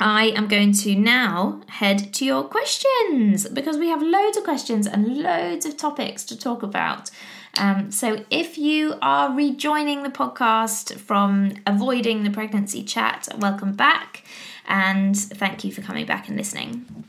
[0.00, 4.86] I am going to now head to your questions because we have loads of questions
[4.86, 7.10] and loads of topics to talk about.
[7.56, 14.24] Um, so if you are rejoining the podcast from avoiding the pregnancy chat, welcome back
[14.66, 17.04] and thank you for coming back and listening.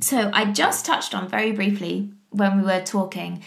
[0.00, 3.42] So I just touched on very briefly when we were talking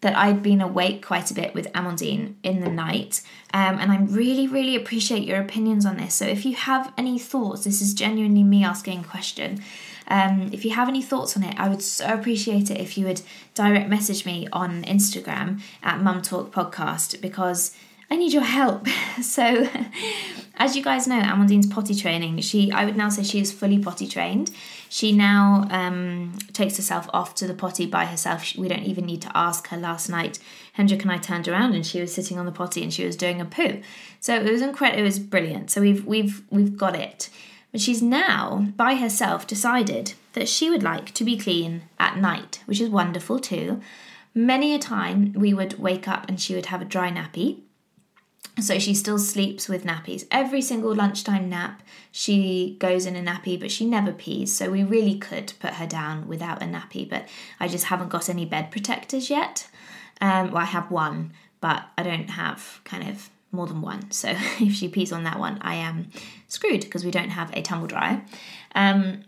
[0.00, 3.20] that I'd been awake quite a bit with Amandine in the night.
[3.52, 6.14] Um, and I really, really appreciate your opinions on this.
[6.14, 9.62] So if you have any thoughts, this is genuinely me asking a question.
[10.06, 13.06] Um, if you have any thoughts on it, I would so appreciate it if you
[13.06, 13.22] would
[13.54, 17.74] direct message me on Instagram at Mum Talk Podcast because
[18.10, 18.86] I need your help.
[19.20, 19.68] So,
[20.54, 22.38] as you guys know, Amandine's potty training.
[22.40, 24.52] She, I would now say, she is fully potty trained.
[24.88, 28.56] She now um, takes herself off to the potty by herself.
[28.56, 29.76] We don't even need to ask her.
[29.76, 30.38] Last night,
[30.72, 33.16] Hendrik and I turned around, and she was sitting on the potty, and she was
[33.16, 33.82] doing a poo.
[34.20, 35.00] So it was incredible.
[35.00, 35.70] It was brilliant.
[35.70, 37.28] So we've we've we've got it.
[37.70, 42.62] But she's now by herself decided that she would like to be clean at night,
[42.64, 43.80] which is wonderful too.
[44.34, 47.60] Many a time we would wake up and she would have a dry nappy
[48.60, 50.26] so she still sleeps with nappies.
[50.30, 54.54] Every single lunchtime nap, she goes in a nappy, but she never pees.
[54.54, 57.28] So we really could put her down without a nappy, but
[57.60, 59.68] I just haven't got any bed protectors yet.
[60.20, 64.10] Um, well, I have one, but I don't have kind of more than one.
[64.10, 64.28] So
[64.60, 66.10] if she pees on that one, I am
[66.48, 68.24] screwed because we don't have a tumble dryer.
[68.74, 69.22] Um,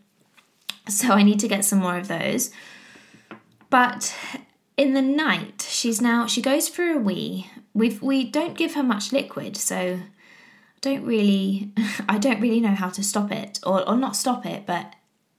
[0.89, 2.51] so I need to get some more of those.
[3.69, 4.17] But
[4.77, 8.83] in the night, she's now she goes for a wee we we don't give her
[8.83, 10.01] much liquid, so
[10.81, 11.73] don't really
[12.09, 14.95] I don't really know how to stop it or or not stop it, but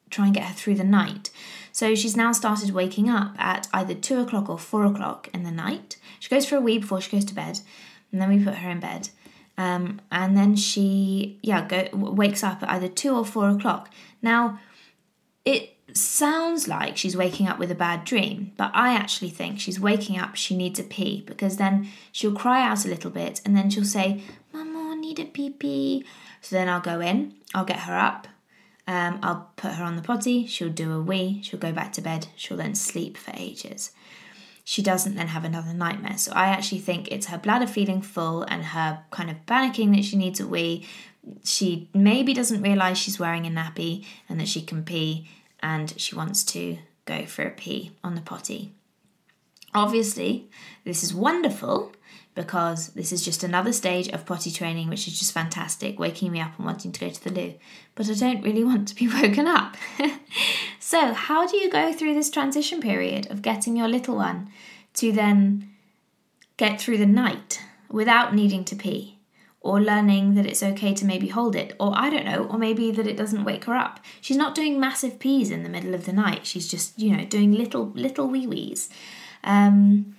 [0.10, 1.30] try and get her through the night.
[1.72, 5.52] So she's now started waking up at either two o'clock or four o'clock in the
[5.52, 5.98] night.
[6.20, 7.62] She goes for a wee before she goes to bed,
[8.12, 9.10] and then we put her in bed.
[9.58, 13.90] Um, and then she yeah go wakes up at either two or four o'clock.
[14.22, 14.60] Now,
[15.46, 19.80] it sounds like she's waking up with a bad dream, but I actually think she's
[19.80, 23.56] waking up, she needs a pee, because then she'll cry out a little bit and
[23.56, 24.24] then she'll say,
[24.54, 26.06] Mama, I need a pee pee.
[26.42, 28.28] So then I'll go in, I'll get her up,
[28.88, 32.02] um, I'll put her on the potty, she'll do a wee, she'll go back to
[32.02, 33.92] bed, she'll then sleep for ages.
[34.64, 36.18] She doesn't then have another nightmare.
[36.18, 40.06] So I actually think it's her bladder feeling full and her kind of panicking that
[40.06, 40.88] she needs a wee.
[41.44, 45.28] She maybe doesn't realise she's wearing a nappy and that she can pee
[45.62, 48.74] and she wants to go for a pee on the potty.
[49.74, 50.50] Obviously,
[50.84, 51.94] this is wonderful
[52.34, 56.40] because this is just another stage of potty training, which is just fantastic, waking me
[56.40, 57.54] up and wanting to go to the loo.
[57.96, 59.76] But I don't really want to be woken up.
[60.80, 64.50] so, how do you go through this transition period of getting your little one
[64.96, 65.70] to then
[66.58, 69.18] get through the night without needing to pee?
[69.62, 72.92] Or learning that it's okay to maybe hold it, or I don't know, or maybe
[72.92, 74.00] that it doesn't wake her up.
[74.20, 76.48] She's not doing massive pees in the middle of the night.
[76.48, 78.90] She's just, you know, doing little little wee wees.
[79.44, 80.16] Um,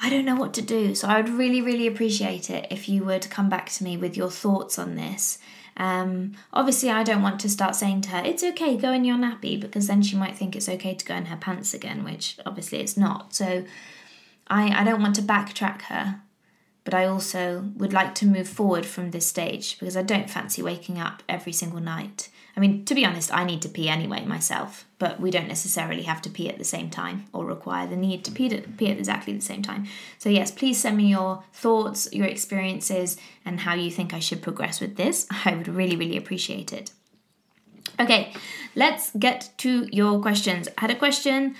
[0.00, 3.04] I don't know what to do, so I would really, really appreciate it if you
[3.04, 5.38] would come back to me with your thoughts on this.
[5.76, 9.16] Um, obviously, I don't want to start saying to her, it's okay, go in your
[9.16, 12.36] nappy, because then she might think it's okay to go in her pants again, which
[12.44, 13.34] obviously it's not.
[13.34, 13.64] So
[14.48, 16.20] I, I don't want to backtrack her
[16.84, 20.62] but I also would like to move forward from this stage because I don't fancy
[20.62, 22.28] waking up every single night.
[22.56, 26.02] I mean, to be honest, I need to pee anyway myself, but we don't necessarily
[26.02, 28.90] have to pee at the same time or require the need to pee at, pee
[28.90, 29.86] at exactly the same time.
[30.18, 34.40] So, yes, please send me your thoughts, your experiences, and how you think I should
[34.40, 35.26] progress with this.
[35.44, 36.92] I would really, really appreciate it.
[37.98, 38.32] Okay,
[38.76, 40.68] let's get to your questions.
[40.78, 41.56] I had a question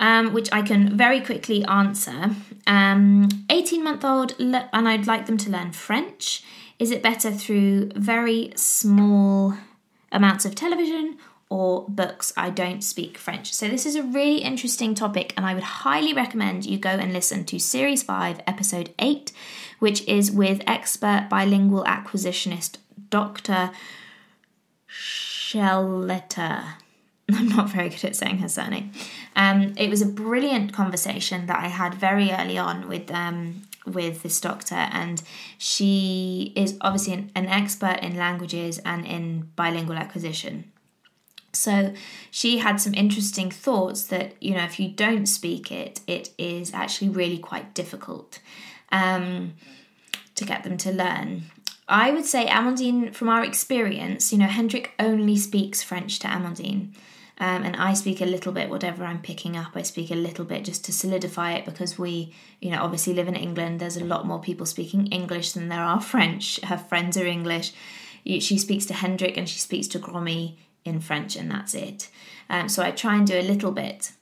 [0.00, 2.30] um, which I can very quickly answer.
[2.66, 6.42] Um, 18 month old, le- and I'd like them to learn French.
[6.78, 9.54] Is it better through very small
[10.10, 11.18] amounts of television
[11.50, 12.32] or books?
[12.34, 13.52] I don't speak French.
[13.52, 17.12] So, this is a really interesting topic, and I would highly recommend you go and
[17.12, 19.30] listen to Series 5, Episode 8,
[19.78, 22.78] which is with expert bilingual acquisitionist
[23.10, 23.70] Dr.
[24.88, 26.76] Shelletta.
[27.34, 28.92] I'm not very good at saying her surname.
[29.36, 34.22] Um, it was a brilliant conversation that I had very early on with um, with
[34.22, 35.22] this doctor, and
[35.58, 40.70] she is obviously an, an expert in languages and in bilingual acquisition.
[41.52, 41.92] So
[42.30, 46.72] she had some interesting thoughts that you know if you don't speak it, it is
[46.74, 48.40] actually really quite difficult
[48.92, 49.54] um,
[50.34, 51.42] to get them to learn.
[51.88, 56.94] I would say Amandine, from our experience, you know, Hendrik only speaks French to Amandine.
[57.40, 60.44] Um, and I speak a little bit, whatever I'm picking up, I speak a little
[60.44, 63.80] bit just to solidify it because we, you know, obviously live in England.
[63.80, 66.60] There's a lot more people speaking English than there are French.
[66.60, 67.72] Her friends are English.
[68.26, 72.10] She speaks to Hendrik and she speaks to Gromi in French, and that's it.
[72.50, 74.12] Um, so I try and do a little bit,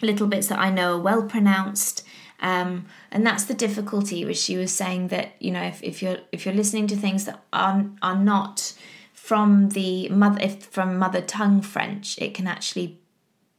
[0.00, 2.02] little bits that I know are well pronounced
[2.42, 6.18] Um, and that's the difficulty, which she was saying that you know if, if you're
[6.32, 8.74] if you're listening to things that are are not
[9.22, 12.98] from the mother if from mother tongue French, it can actually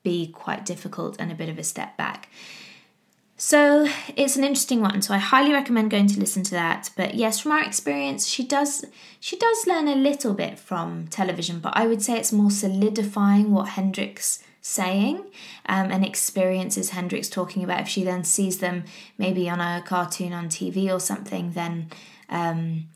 [0.04, 2.28] be quite difficult and a bit of a step back.
[3.38, 3.88] So
[4.18, 5.02] it's an interesting one.
[5.02, 6.90] So I highly recommend going to listen to that.
[6.98, 8.84] But yes, from our experience, she does
[9.22, 13.54] she does learn a little bit from television, but I would say it's more solidifying
[13.54, 15.20] what Hendrik's saying
[15.68, 17.84] um, and experiences Hendrik's talking about.
[17.84, 18.84] If she then sees them
[19.18, 21.88] maybe on a cartoon on TV or something, then
[22.30, 22.90] um,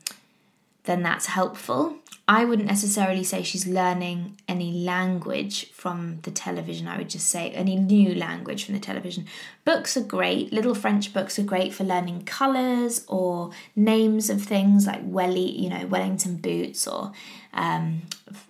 [0.84, 1.97] then that's helpful.
[2.30, 6.86] I wouldn't necessarily say she's learning any language from the television.
[6.86, 9.24] I would just say any new language from the television.
[9.64, 10.52] Books are great.
[10.52, 15.70] Little French books are great for learning colours or names of things like Welly, you
[15.70, 17.12] know, Wellington boots or
[17.54, 18.02] um,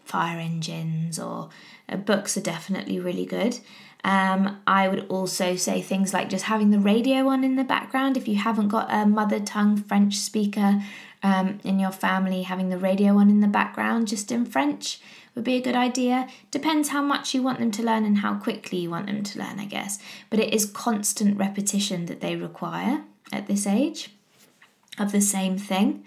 [0.04, 1.20] fire engines.
[1.20, 1.50] Or
[1.88, 3.60] uh, books are definitely really good.
[4.02, 8.16] Um, I would also say things like just having the radio on in the background.
[8.16, 10.82] If you haven't got a mother tongue French speaker
[11.22, 15.00] um, in your family, having the radio on in the background just in French
[15.34, 16.28] would be a good idea.
[16.50, 19.38] Depends how much you want them to learn and how quickly you want them to
[19.38, 19.98] learn, I guess.
[20.30, 24.10] But it is constant repetition that they require at this age
[24.98, 26.04] of the same thing.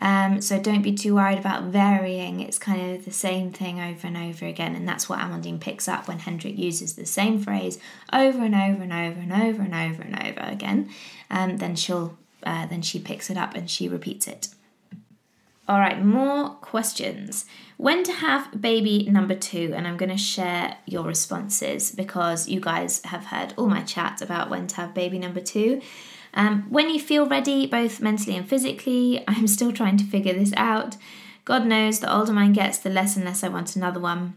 [0.00, 2.40] Um, so don't be too worried about varying.
[2.40, 5.86] It's kind of the same thing over and over again, and that's what Amandine picks
[5.86, 7.78] up when Hendrik uses the same phrase
[8.12, 10.90] over and over and over and over and over and over again.
[11.30, 14.48] Um, then she'll uh, then she picks it up and she repeats it.
[15.68, 17.46] All right, more questions.
[17.76, 19.72] When to have baby number two?
[19.74, 24.20] And I'm going to share your responses because you guys have heard all my chat
[24.20, 25.80] about when to have baby number two.
[26.34, 30.52] Um, when you feel ready, both mentally and physically, I'm still trying to figure this
[30.56, 30.96] out.
[31.44, 34.34] God knows, the older mine gets, the less and less I want another one.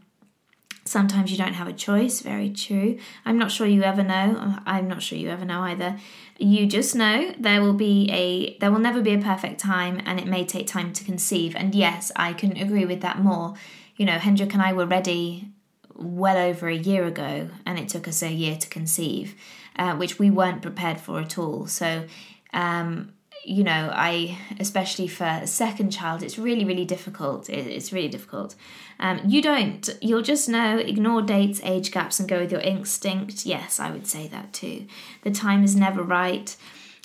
[0.87, 2.99] Sometimes you don't have a choice, very true.
[3.25, 4.59] I'm not sure you ever know.
[4.67, 5.97] I'm not sure you ever know either.
[6.37, 10.19] You just know there will be a there will never be a perfect time and
[10.19, 11.55] it may take time to conceive.
[11.55, 13.53] And yes, I couldn't agree with that more.
[13.95, 15.49] You know, Hendrik and I were ready
[15.93, 19.35] well over a year ago and it took us a year to conceive,
[19.77, 21.67] uh, which we weren't prepared for at all.
[21.67, 22.05] So
[22.51, 23.13] um,
[23.45, 27.47] you know, I, especially for a second child, it's really, really difficult.
[27.47, 28.55] It, it's really difficult.
[28.99, 33.45] Um, you don't, you'll just know, ignore dates, age gaps, and go with your instinct.
[33.45, 34.87] Yes, I would say that too.
[35.21, 36.55] The time is never right.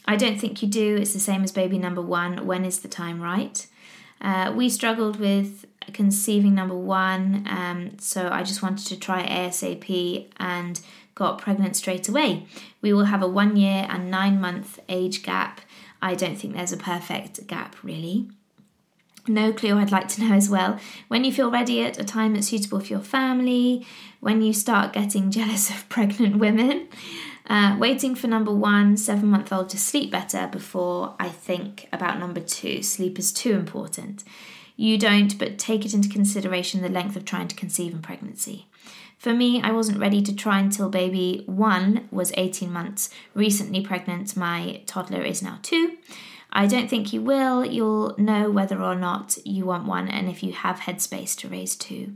[0.06, 0.96] I don't think you do.
[0.96, 2.46] It's the same as baby number one.
[2.46, 3.66] When is the time right?
[4.22, 10.26] Uh, we struggled with conceiving number one, um, so I just wanted to try ASAP
[10.38, 10.80] and
[11.14, 12.46] got pregnant straight away.
[12.80, 15.60] We will have a one year and nine month age gap
[16.02, 18.30] I don't think there's a perfect gap really.
[19.28, 20.78] No clue, I'd like to know as well.
[21.08, 23.86] When you feel ready at a time that's suitable for your family,
[24.20, 26.88] when you start getting jealous of pregnant women,
[27.46, 32.18] uh, waiting for number one, seven month old to sleep better before I think about
[32.18, 32.82] number two.
[32.82, 34.24] Sleep is too important.
[34.76, 38.66] You don't, but take it into consideration the length of trying to conceive in pregnancy.
[39.20, 43.10] For me, I wasn't ready to try until baby one was 18 months.
[43.34, 45.98] Recently pregnant, my toddler is now two.
[46.50, 47.62] I don't think you will.
[47.62, 51.76] You'll know whether or not you want one and if you have headspace to raise
[51.76, 52.14] two.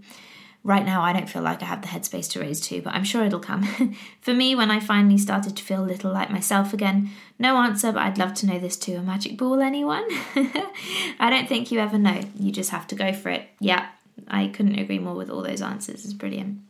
[0.62, 3.04] Right now, I don't feel like I have the headspace to raise two, but I'm
[3.04, 3.64] sure it'll come.
[4.22, 7.92] For me, when I finally started to feel a little like myself again, no answer,
[7.92, 8.96] but I'd love to know this too.
[8.96, 10.06] A magic ball, anyone?
[11.20, 12.22] I don't think you ever know.
[12.34, 13.46] You just have to go for it.
[13.60, 13.90] Yeah,
[14.26, 16.06] I couldn't agree more with all those answers.
[16.06, 16.63] It's brilliant.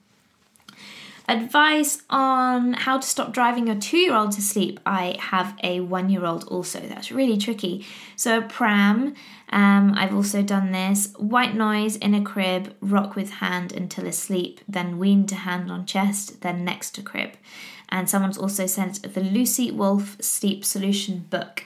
[1.26, 4.78] Advice on how to stop driving your two year old to sleep.
[4.84, 6.80] I have a one year old also.
[6.80, 7.86] That's really tricky.
[8.14, 9.14] So, pram,
[9.48, 11.14] um, I've also done this.
[11.16, 15.86] White noise in a crib, rock with hand until asleep, then wean to hand on
[15.86, 17.30] chest, then next to crib.
[17.88, 21.64] And someone's also sent the Lucy Wolfe Sleep Solution book.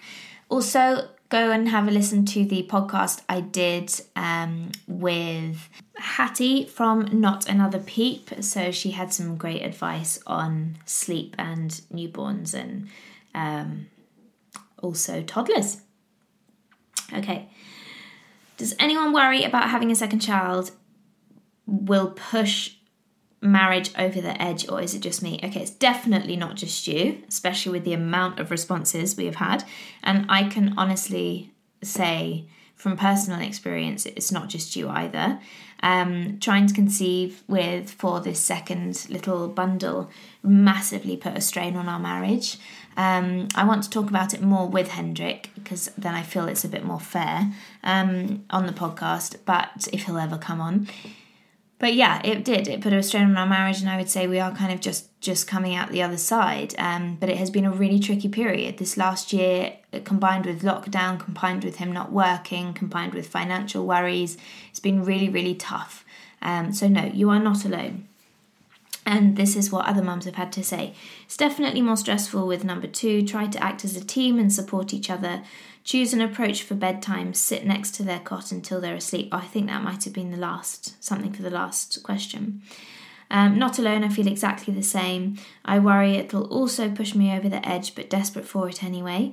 [0.49, 7.20] Also, go and have a listen to the podcast I did um, with Hattie from
[7.20, 8.31] Not Another Peep.
[8.43, 12.89] So she had some great advice on sleep and newborns and
[13.35, 13.89] um,
[14.83, 15.83] also toddlers.
[17.12, 17.49] Okay.
[18.57, 20.70] Does anyone worry about having a second child
[21.66, 22.74] will push
[23.41, 25.41] marriage over the edge, or is it just me?
[25.43, 29.64] Okay, it's definitely not just you, especially with the amount of responses we have had.
[30.03, 35.41] And I can honestly say from personal experience, it's not just you either.
[35.80, 40.11] Um, trying to conceive with for this second little bundle
[40.43, 42.57] massively put a strain on our marriage.
[42.97, 46.64] Um, I want to talk about it more with Hendrik because then I feel it's
[46.64, 47.53] a bit more fair
[47.84, 49.36] um, on the podcast.
[49.45, 50.89] But if he'll ever come on,
[51.79, 52.66] but yeah, it did.
[52.66, 54.81] It put a strain on our marriage, and I would say we are kind of
[54.81, 56.74] just just coming out the other side.
[56.79, 58.79] Um, but it has been a really tricky period.
[58.79, 64.37] This last year, combined with lockdown, combined with him not working, combined with financial worries,
[64.70, 66.05] it's been really, really tough.
[66.43, 68.09] Um, so no, you are not alone.
[69.09, 70.93] And this is what other mums have had to say.
[71.25, 73.23] It's definitely more stressful with number two.
[73.27, 75.43] Try to act as a team and support each other.
[75.83, 77.33] Choose an approach for bedtime.
[77.33, 79.31] Sit next to their cot until they're asleep.
[79.33, 82.61] Oh, I think that might have been the last, something for the last question.
[83.31, 85.39] Um, not alone, I feel exactly the same.
[85.65, 89.33] I worry it'll also push me over the edge, but desperate for it anyway.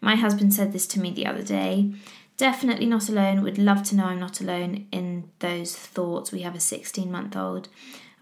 [0.00, 1.92] My husband said this to me the other day.
[2.36, 3.42] Definitely not alone.
[3.42, 6.30] Would love to know I'm not alone in those thoughts.
[6.30, 7.68] We have a 16 month old.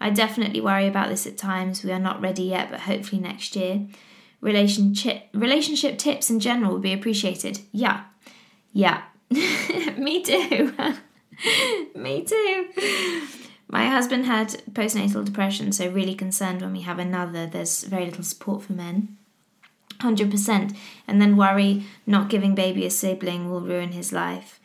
[0.01, 1.83] I definitely worry about this at times.
[1.83, 3.87] We are not ready yet, but hopefully next year.
[4.41, 7.59] Relationship relationship tips in general would be appreciated.
[7.71, 8.05] Yeah.
[8.71, 9.03] Yeah.
[9.29, 10.73] Me too.
[11.95, 13.27] Me too.
[13.67, 17.45] My husband had postnatal depression, so really concerned when we have another.
[17.45, 19.17] There's very little support for men.
[19.99, 20.75] 100%.
[21.07, 24.59] And then worry not giving baby a sibling will ruin his life.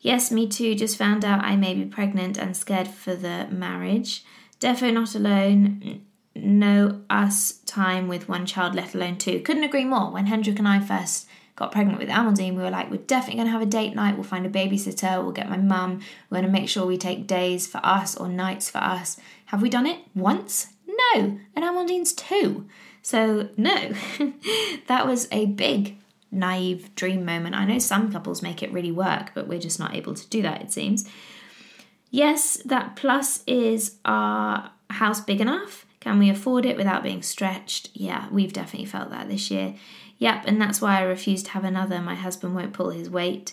[0.00, 0.74] Yes, me too.
[0.74, 4.24] Just found out I may be pregnant and scared for the marriage.
[4.60, 6.02] Defo not alone.
[6.34, 9.40] No us time with one child, let alone two.
[9.40, 10.10] Couldn't agree more.
[10.10, 13.46] When Hendrik and I first got pregnant with Amandine, we were like, we're definitely going
[13.46, 14.14] to have a date night.
[14.14, 15.22] We'll find a babysitter.
[15.22, 16.00] We'll get my mum.
[16.30, 19.18] We're going to make sure we take days for us or nights for us.
[19.46, 20.68] Have we done it once?
[20.86, 21.38] No.
[21.54, 22.68] And Amandine's two.
[23.02, 23.92] So, no.
[24.86, 25.96] that was a big,
[26.30, 27.56] naive dream moment.
[27.56, 30.42] I know some couples make it really work, but we're just not able to do
[30.42, 31.08] that, it seems.
[32.10, 35.86] Yes, that plus is our house big enough?
[36.00, 37.90] Can we afford it without being stretched?
[37.92, 39.74] Yeah, we've definitely felt that this year.
[40.18, 42.00] Yep, and that's why I refuse to have another.
[42.00, 43.52] My husband won't pull his weight.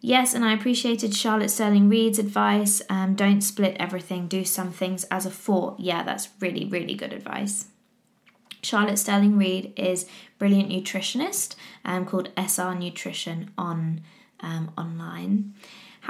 [0.00, 2.80] Yes, and I appreciated Charlotte Stirling-Reed's advice.
[2.88, 5.76] Um, don't split everything, do some things as a four.
[5.78, 7.66] Yeah, that's really, really good advice.
[8.62, 10.06] Charlotte Sterling Reed is
[10.38, 14.02] brilliant nutritionist um, called SR Nutrition on
[14.40, 15.54] um, online.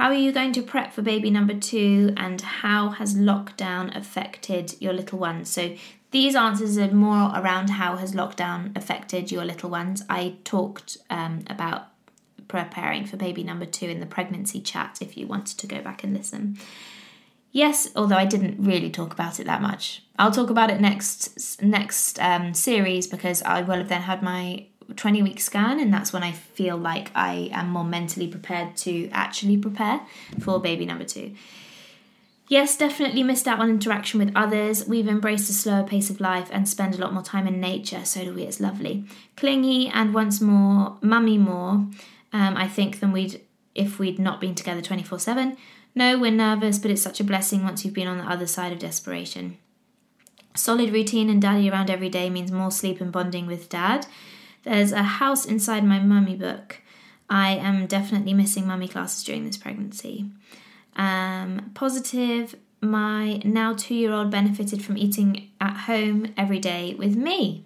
[0.01, 4.73] How are you going to prep for baby number two, and how has lockdown affected
[4.81, 5.47] your little ones?
[5.51, 5.75] So
[6.09, 10.01] these answers are more around how has lockdown affected your little ones.
[10.09, 11.89] I talked um, about
[12.47, 16.03] preparing for baby number two in the pregnancy chat if you wanted to go back
[16.03, 16.57] and listen.
[17.51, 20.01] Yes, although I didn't really talk about it that much.
[20.17, 24.65] I'll talk about it next next um, series because I will have then had my
[24.95, 29.09] 20 week scan, and that's when I feel like I am more mentally prepared to
[29.09, 30.01] actually prepare
[30.39, 31.35] for baby number two.
[32.51, 34.85] Yes, definitely missed out on interaction with others.
[34.85, 38.03] We've embraced a slower pace of life and spend a lot more time in nature.
[38.03, 38.43] So do we.
[38.43, 39.05] It's lovely.
[39.37, 41.87] Clingy and once more, mummy more,
[42.33, 43.39] um, I think, than we'd
[43.73, 45.55] if we'd not been together 24 7.
[45.95, 48.73] No, we're nervous, but it's such a blessing once you've been on the other side
[48.73, 49.57] of desperation.
[50.53, 54.07] Solid routine and daddy around every day means more sleep and bonding with dad.
[54.63, 56.77] There's a house inside my mummy book.
[57.29, 60.29] I am definitely missing mummy classes during this pregnancy.
[60.95, 67.15] Um, positive, my now two year old benefited from eating at home every day with
[67.15, 67.65] me.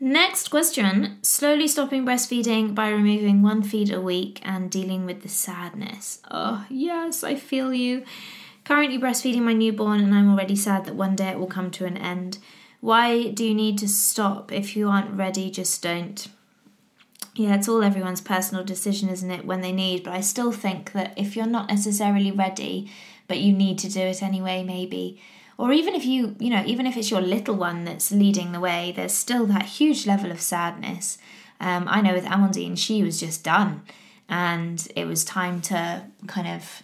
[0.00, 5.28] Next question slowly stopping breastfeeding by removing one feed a week and dealing with the
[5.28, 6.20] sadness.
[6.30, 8.04] Oh, yes, I feel you.
[8.64, 11.86] Currently breastfeeding my newborn, and I'm already sad that one day it will come to
[11.86, 12.38] an end.
[12.84, 14.52] Why do you need to stop?
[14.52, 16.28] If you aren't ready, just don't
[17.34, 20.04] yeah, it's all everyone's personal decision, isn't it, when they need.
[20.04, 22.90] But I still think that if you're not necessarily ready,
[23.26, 25.18] but you need to do it anyway, maybe,
[25.56, 28.60] or even if you, you know, even if it's your little one that's leading the
[28.60, 31.16] way, there's still that huge level of sadness.
[31.60, 33.80] Um, I know with Amandine, she was just done,
[34.28, 36.82] and it was time to kind of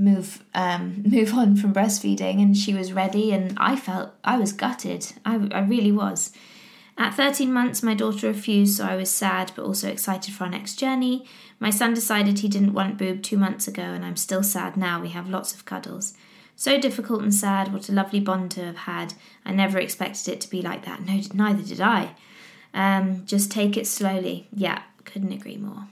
[0.00, 4.52] move um, move on from breastfeeding, and she was ready, and I felt I was
[4.52, 5.12] gutted.
[5.24, 6.32] I, I really was.
[6.98, 10.50] At 13 months, my daughter refused, so I was sad but also excited for our
[10.50, 11.24] next journey.
[11.58, 15.00] My son decided he didn't want boob two months ago, and I'm still sad now.
[15.00, 16.14] We have lots of cuddles.
[16.56, 19.14] So difficult and sad, what a lovely bond to have had.
[19.46, 21.06] I never expected it to be like that.
[21.06, 22.14] No, neither did I.
[22.74, 24.46] Um, just take it slowly.
[24.52, 25.88] Yeah, couldn't agree more.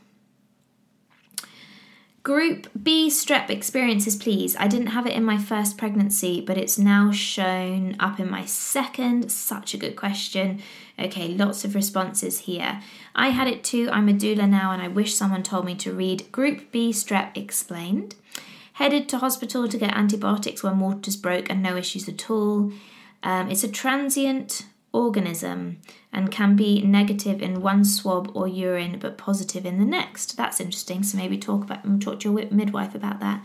[2.29, 4.55] Group B strep experiences, please.
[4.59, 8.45] I didn't have it in my first pregnancy, but it's now shown up in my
[8.45, 9.33] second.
[9.33, 10.61] Such a good question.
[10.99, 12.83] Okay, lots of responses here.
[13.14, 13.89] I had it too.
[13.91, 17.35] I'm a doula now, and I wish someone told me to read Group B strep
[17.35, 18.14] explained.
[18.74, 22.70] Headed to hospital to get antibiotics when waters broke and no issues at all.
[23.22, 25.80] Um, it's a transient organism
[26.12, 30.36] and can be negative in one swab or urine but positive in the next.
[30.36, 31.03] That's interesting.
[31.03, 33.45] So maybe talk about mm, talk to your midwife about that.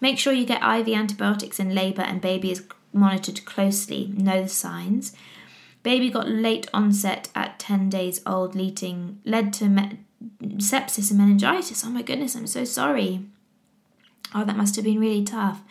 [0.00, 4.12] Make sure you get IV antibiotics in labour and baby is monitored closely.
[4.16, 5.14] Know the signs.
[5.82, 9.98] Baby got late onset at 10 days old, leading, led to me-
[10.40, 11.84] sepsis and meningitis.
[11.84, 13.24] Oh my goodness, I'm so sorry.
[14.34, 15.62] Oh, that must have been really tough.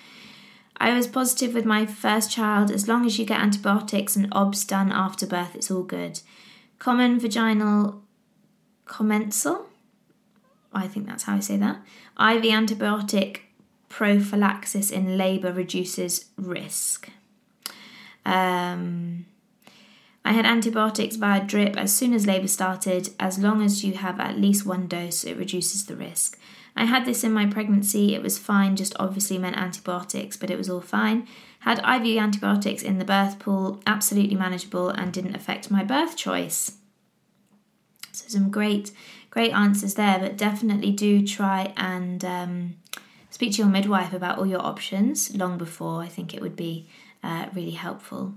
[0.77, 2.71] I was positive with my first child.
[2.71, 6.21] As long as you get antibiotics and OBS done after birth, it's all good.
[6.79, 8.01] Common vaginal
[8.85, 9.67] commensal.
[10.73, 11.77] I think that's how I say that.
[12.19, 13.39] IV antibiotic
[13.89, 17.09] prophylaxis in labour reduces risk.
[18.25, 19.25] Um,
[20.23, 23.09] I had antibiotics via drip as soon as labour started.
[23.19, 26.39] As long as you have at least one dose, it reduces the risk.
[26.75, 28.15] I had this in my pregnancy.
[28.15, 31.27] It was fine, just obviously meant antibiotics, but it was all fine.
[31.59, 36.77] Had IV antibiotics in the birth pool, absolutely manageable and didn't affect my birth choice.
[38.11, 38.91] So, some great,
[39.29, 42.75] great answers there, but definitely do try and um,
[43.29, 46.01] speak to your midwife about all your options long before.
[46.01, 46.87] I think it would be
[47.23, 48.33] uh, really helpful.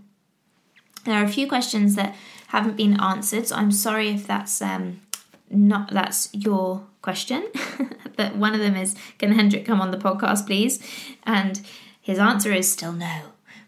[1.04, 2.14] There are a few questions that
[2.48, 5.02] haven't been answered, so I'm sorry if that's um,
[5.50, 7.44] not that's your question.
[8.16, 10.80] that one of them is, can Hendrik come on the podcast, please?
[11.24, 11.60] And
[12.00, 13.20] his answer is still no.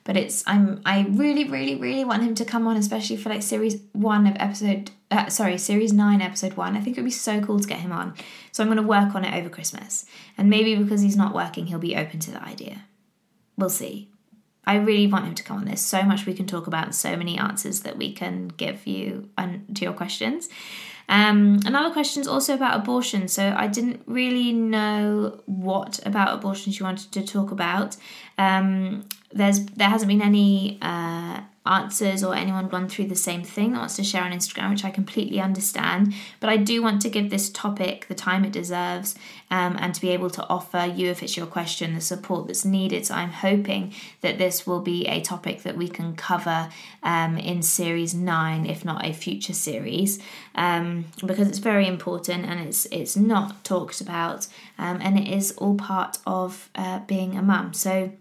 [0.05, 3.43] But it's I'm I really really really want him to come on, especially for like
[3.43, 6.77] series one of episode uh, sorry series nine episode one.
[6.77, 8.15] I think it would be so cool to get him on.
[8.53, 10.07] So I'm going to work on it over Christmas,
[10.39, 12.85] and maybe because he's not working, he'll be open to the idea.
[13.57, 14.11] We'll see.
[14.65, 15.65] I really want him to come on.
[15.65, 18.87] There's so much we can talk about and so many answers that we can give
[18.87, 20.49] you and to your questions.
[21.09, 23.29] Um, another question is also about abortion.
[23.29, 27.97] So I didn't really know what about abortion she wanted to talk about.
[28.39, 33.73] Um, there's there hasn't been any uh, answers or anyone gone through the same thing
[33.73, 36.15] that wants to share on Instagram, which I completely understand.
[36.41, 39.15] But I do want to give this topic the time it deserves
[39.51, 42.65] um, and to be able to offer you, if it's your question, the support that's
[42.65, 43.07] needed.
[43.07, 46.69] So I'm hoping that this will be a topic that we can cover
[47.03, 50.19] um, in series nine, if not a future series,
[50.55, 54.47] um, because it's very important and it's it's not talked about
[54.79, 57.73] um, and it is all part of uh, being a mum.
[57.73, 58.13] So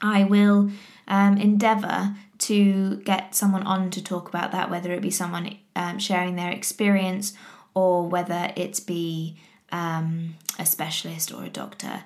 [0.00, 0.70] I will
[1.06, 5.98] um, endeavour to get someone on to talk about that, whether it be someone um,
[5.98, 7.34] sharing their experience
[7.74, 9.36] or whether it be
[9.70, 12.04] um, a specialist or a doctor.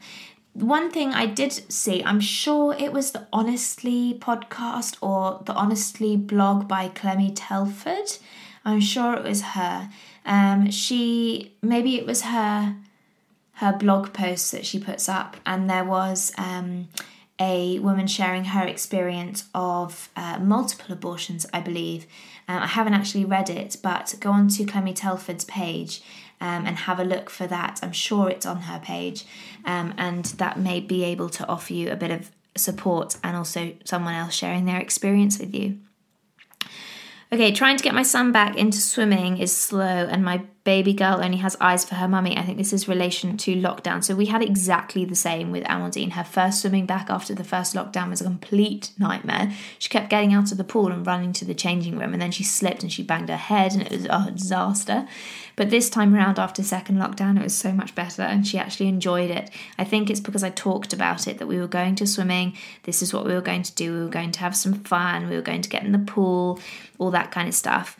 [0.52, 6.16] One thing I did see, I'm sure it was the Honestly podcast or the Honestly
[6.16, 8.18] blog by Clemmie Telford.
[8.64, 9.90] I'm sure it was her.
[10.24, 12.76] Um, she maybe it was her
[13.56, 16.88] her blog posts that she puts up, and there was um,
[17.38, 22.06] a woman sharing her experience of uh, multiple abortions, I believe.
[22.48, 26.02] Um, I haven't actually read it, but go on to Clemmie Telford's page
[26.40, 27.80] um, and have a look for that.
[27.82, 29.24] I'm sure it's on her page,
[29.64, 33.74] um, and that may be able to offer you a bit of support and also
[33.84, 35.78] someone else sharing their experience with you.
[37.32, 41.20] Okay, trying to get my son back into swimming is slow, and my baby girl
[41.22, 42.36] only has eyes for her mummy.
[42.36, 44.02] I think this is relation to lockdown.
[44.02, 46.12] So we had exactly the same with Amandine.
[46.12, 49.52] Her first swimming back after the first lockdown was a complete nightmare.
[49.78, 52.32] She kept getting out of the pool and running to the changing room, and then
[52.32, 55.06] she slipped and she banged her head, and it was a disaster.
[55.54, 58.88] But this time around, after second lockdown, it was so much better, and she actually
[58.88, 59.50] enjoyed it.
[59.78, 62.54] I think it's because I talked about it that we were going to swimming.
[62.82, 63.94] This is what we were going to do.
[63.94, 65.28] We were going to have some fun.
[65.28, 66.58] We were going to get in the pool,
[66.98, 67.96] all that kind of stuff.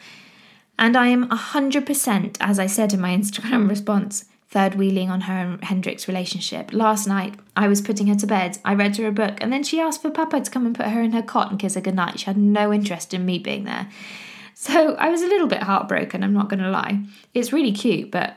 [0.78, 5.32] And I am 100%, as I said in my Instagram response, third wheeling on her
[5.32, 6.72] and Hendrik's relationship.
[6.72, 8.58] Last night, I was putting her to bed.
[8.64, 10.86] I read her a book, and then she asked for Papa to come and put
[10.86, 12.20] her in her cot and kiss her goodnight.
[12.20, 13.88] She had no interest in me being there.
[14.54, 17.00] So I was a little bit heartbroken, I'm not going to lie.
[17.34, 18.36] It's really cute, but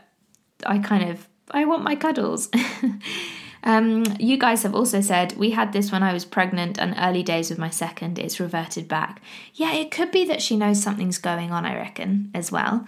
[0.65, 2.49] I kind of, I want my cuddles.
[3.63, 7.23] Um, you guys have also said we had this when I was pregnant and early
[7.23, 8.17] days with my second.
[8.17, 9.21] It's reverted back.
[9.53, 11.65] Yeah, it could be that she knows something's going on.
[11.65, 12.87] I reckon as well.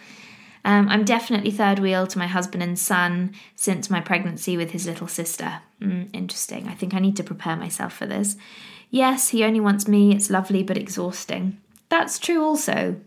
[0.63, 4.85] Um, I'm definitely third wheel to my husband and son since my pregnancy with his
[4.85, 5.61] little sister.
[5.81, 6.67] Mm, interesting.
[6.67, 8.37] I think I need to prepare myself for this.
[8.91, 10.13] Yes, he only wants me.
[10.13, 11.57] It's lovely but exhausting.
[11.89, 12.97] That's true also.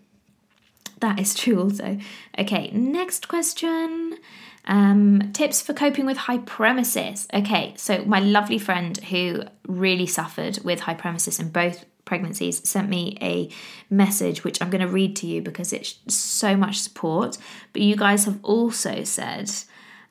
[1.01, 1.99] That is true also.
[2.39, 4.19] Okay, next question.
[4.67, 7.27] Um, tips for coping with hyperemesis.
[7.35, 13.17] Okay, so my lovely friend who really suffered with hyperemesis in both pregnancies sent me
[13.21, 13.51] a
[13.91, 17.37] message which I'm going to read to you because it's so much support.
[17.73, 19.51] But you guys have also said,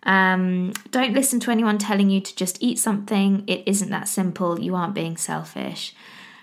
[0.03, 3.43] um, don't listen to anyone telling you to just eat something.
[3.47, 4.59] It isn't that simple.
[4.59, 5.95] You aren't being selfish.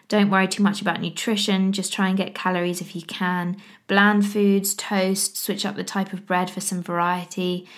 [0.08, 1.70] Don't worry too much about nutrition.
[1.70, 3.56] Just try and get calories if you can.
[3.86, 7.68] Bland foods, toast, switch up the type of bread for some variety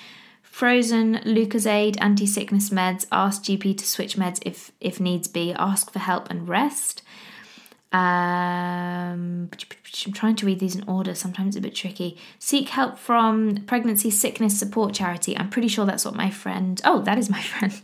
[0.52, 3.06] Frozen, Lucozade, anti sickness meds.
[3.10, 5.54] Ask GP to switch meds if, if needs be.
[5.54, 7.02] Ask for help and rest.
[7.90, 9.48] Um,
[10.06, 12.18] I'm trying to read these in order, sometimes it's a bit tricky.
[12.38, 15.36] Seek help from Pregnancy Sickness Support Charity.
[15.38, 17.80] I'm pretty sure that's what my friend, oh, that is my friend.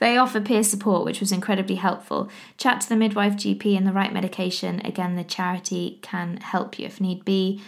[0.00, 2.28] they offer peer support, which was incredibly helpful.
[2.56, 4.80] Chat to the midwife GP and the right medication.
[4.84, 7.62] Again, the charity can help you if need be.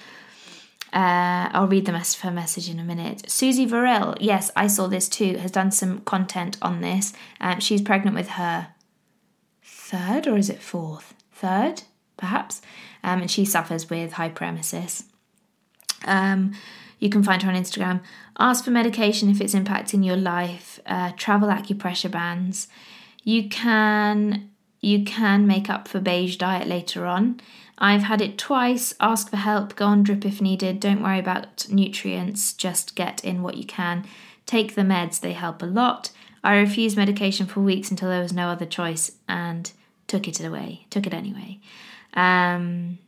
[0.93, 3.30] Uh, I'll read the of her message in a minute.
[3.30, 7.12] Susie Verrill, yes, I saw this too, has done some content on this.
[7.41, 8.68] Um, she's pregnant with her
[9.62, 11.14] third or is it fourth?
[11.41, 11.82] third,
[12.16, 12.61] perhaps,
[13.03, 15.05] um, and she suffers with hyperemesis.
[16.05, 16.53] Um,
[16.99, 18.01] you can find her on Instagram.
[18.38, 20.78] Ask for medication if it's impacting your life.
[20.84, 22.68] Uh, travel acupressure bands.
[23.24, 24.51] You can
[24.82, 27.41] you can make up for beige diet later on.
[27.80, 28.94] I've had it twice.
[29.00, 29.74] Ask for help.
[29.74, 30.80] Go on drip if needed.
[30.80, 32.52] Don't worry about nutrients.
[32.52, 34.04] Just get in what you can.
[34.44, 35.20] Take the meds.
[35.20, 36.10] They help a lot.
[36.42, 39.70] I refused medication for weeks until there was no other choice, and
[40.06, 41.60] took it away, took it anyway.
[42.14, 42.98] Um,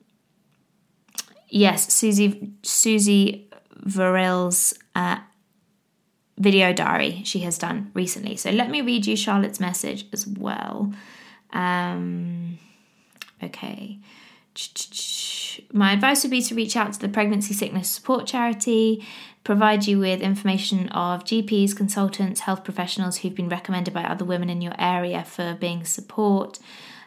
[1.49, 3.49] yes, Susie Susie
[3.85, 5.19] Verrill's uh,
[6.39, 8.37] video diary she has done recently.
[8.37, 10.93] So let me read you Charlotte's message as well.
[11.53, 12.59] Um,
[13.43, 13.99] okay.
[15.73, 19.07] My advice would be to reach out to the Pregnancy Sickness Support Charity,
[19.45, 24.51] provide you with information of GPs, consultants, health professionals who've been recommended by other women
[24.51, 26.59] in your area for being support.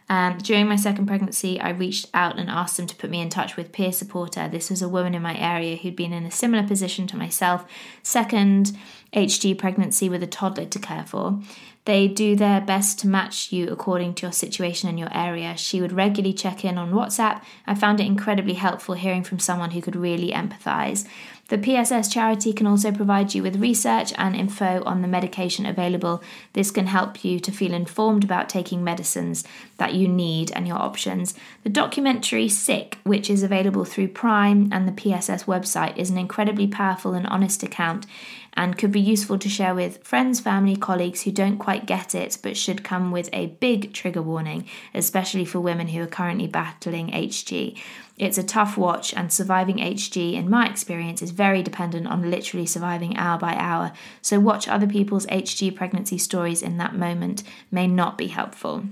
[0.07, 3.29] Um, during my second pregnancy, I reached out and asked them to put me in
[3.29, 4.47] touch with peer supporter.
[4.47, 7.65] This was a woman in my area who'd been in a similar position to myself.
[8.03, 8.77] Second
[9.13, 11.39] HG pregnancy with a toddler to care for.
[11.85, 15.55] They do their best to match you according to your situation and your area.
[15.55, 17.43] She would regularly check in on WhatsApp.
[17.67, 21.07] I found it incredibly helpful hearing from someone who could really empathise.
[21.49, 26.23] The PSS charity can also provide you with research and info on the medication available.
[26.53, 29.43] This can help you to feel informed about taking medicines
[29.77, 31.35] that you need and your options.
[31.61, 36.65] The documentary Sick, which is available through Prime and the PSS website, is an incredibly
[36.65, 38.07] powerful and honest account
[38.55, 42.37] and could be useful to share with friends, family, colleagues who don't quite get it
[42.41, 47.09] but should come with a big trigger warning, especially for women who are currently battling
[47.09, 47.77] HG.
[48.17, 52.65] It's a tough watch, and surviving HG, in my experience, is very dependent on literally
[52.65, 53.91] surviving hour by hour.
[54.21, 58.85] So, watch other people's HG pregnancy stories in that moment may not be helpful.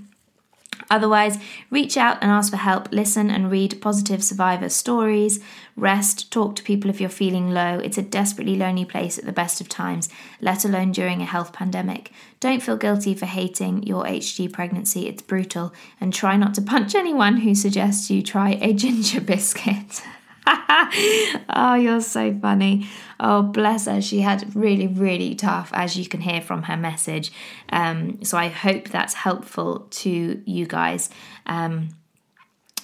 [0.90, 1.38] Otherwise,
[1.70, 5.40] reach out and ask for help, listen and read positive survivor stories,
[5.76, 7.78] rest, talk to people if you're feeling low.
[7.78, 10.08] It's a desperately lonely place at the best of times,
[10.40, 12.12] let alone during a health pandemic.
[12.40, 16.94] Don't feel guilty for hating your HG pregnancy, it's brutal, and try not to punch
[16.94, 20.02] anyone who suggests you try a ginger biscuit.
[21.48, 22.88] oh, you're so funny.
[23.18, 24.00] Oh, bless her.
[24.00, 27.32] She had really, really tough, as you can hear from her message.
[27.70, 31.10] Um, so I hope that's helpful to you guys
[31.46, 31.90] um,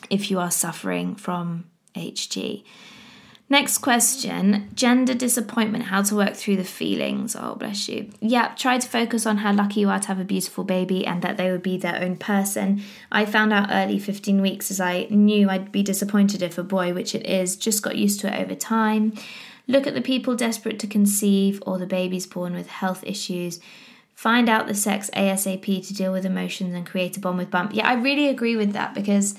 [0.08, 2.64] if you are suffering from HG.
[3.52, 7.34] Next question gender disappointment, how to work through the feelings.
[7.34, 8.08] Oh, bless you.
[8.20, 11.20] Yeah, try to focus on how lucky you are to have a beautiful baby and
[11.22, 12.80] that they would be their own person.
[13.10, 16.94] I found out early 15 weeks as I knew I'd be disappointed if a boy,
[16.94, 19.14] which it is, just got used to it over time.
[19.66, 23.58] Look at the people desperate to conceive or the babies born with health issues.
[24.14, 27.72] Find out the sex ASAP to deal with emotions and create a bond with bump.
[27.74, 29.34] Yeah, I really agree with that because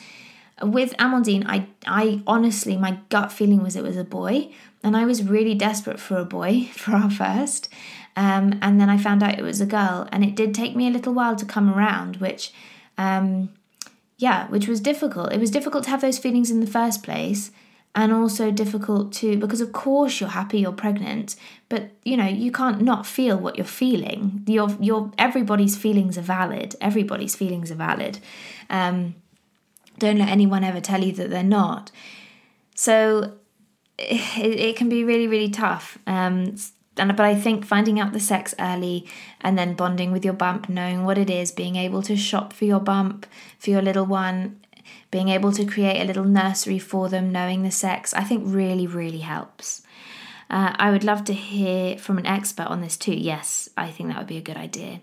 [0.62, 4.52] with Amandine, I I honestly my gut feeling was it was a boy,
[4.84, 7.70] and I was really desperate for a boy for our first.
[8.16, 10.88] Um, and then I found out it was a girl, and it did take me
[10.88, 12.52] a little while to come around, which,
[12.98, 13.54] um,
[14.18, 15.32] yeah, which was difficult.
[15.32, 17.52] It was difficult to have those feelings in the first place,
[17.96, 21.36] and also difficult to because of course you're happy you're pregnant,
[21.70, 24.44] but you know you can't not feel what you're feeling.
[24.48, 26.76] Your your everybody's feelings are valid.
[26.82, 28.20] Everybody's feelings are valid.
[28.70, 29.16] Um,
[30.02, 31.92] don't let anyone ever tell you that they're not.
[32.76, 33.38] So
[33.98, 35.98] it, it can be really, really tough.
[36.08, 36.56] Um,
[36.98, 39.08] and but I think finding out the sex early
[39.40, 42.66] and then bonding with your bump, knowing what it is, being able to shop for
[42.66, 43.26] your bump
[43.60, 44.60] for your little one,
[45.12, 48.88] being able to create a little nursery for them, knowing the sex, I think really,
[48.88, 49.84] really helps.
[50.50, 53.14] Uh, I would love to hear from an expert on this too.
[53.14, 55.02] Yes, I think that would be a good idea.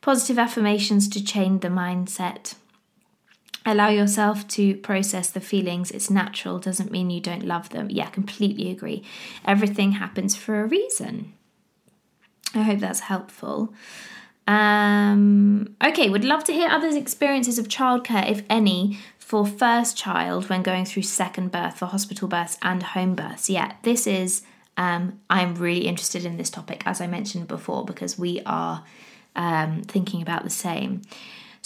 [0.00, 2.54] Positive affirmations to change the mindset.
[3.66, 5.90] Allow yourself to process the feelings.
[5.90, 7.90] It's natural, doesn't mean you don't love them.
[7.90, 9.02] Yeah, completely agree.
[9.44, 11.34] Everything happens for a reason.
[12.54, 13.74] I hope that's helpful.
[14.46, 20.48] Um, okay, would love to hear others' experiences of childcare, if any, for first child
[20.48, 23.50] when going through second birth, for hospital births and home births.
[23.50, 24.42] Yeah, this is
[24.78, 28.84] um, I'm really interested in this topic, as I mentioned before, because we are
[29.36, 31.02] um, thinking about the same.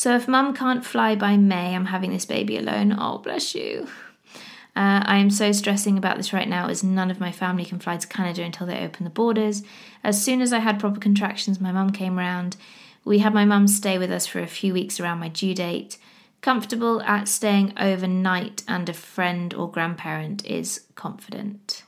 [0.03, 2.93] So if mum can't fly by May, I'm having this baby alone.
[2.99, 3.87] Oh, bless you.
[4.75, 7.79] Uh, I am so stressing about this right now as none of my family can
[7.79, 9.63] fly to Canada until they open the borders.
[10.03, 12.57] As soon as I had proper contractions, my mum came round.
[13.05, 15.99] We had my mum stay with us for a few weeks around my due date.
[16.41, 21.85] Comfortable at staying overnight, and a friend or grandparent is confident.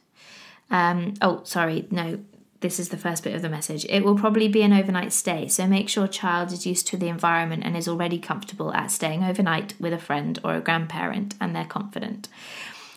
[0.70, 2.20] Um, oh, sorry, no,
[2.64, 3.84] this is the first bit of the message.
[3.90, 7.08] It will probably be an overnight stay, so make sure child is used to the
[7.08, 11.54] environment and is already comfortable at staying overnight with a friend or a grandparent and
[11.54, 12.26] they're confident.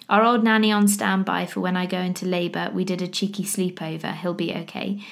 [0.08, 2.72] Our old nanny on standby for when I go into labour.
[2.74, 4.16] We did a cheeky sleepover.
[4.16, 5.04] He'll be okay.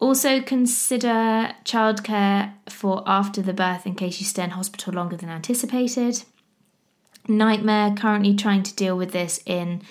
[0.00, 5.28] Also, consider childcare for after the birth in case you stay in hospital longer than
[5.28, 6.24] anticipated.
[7.28, 9.82] Nightmare, currently trying to deal with this in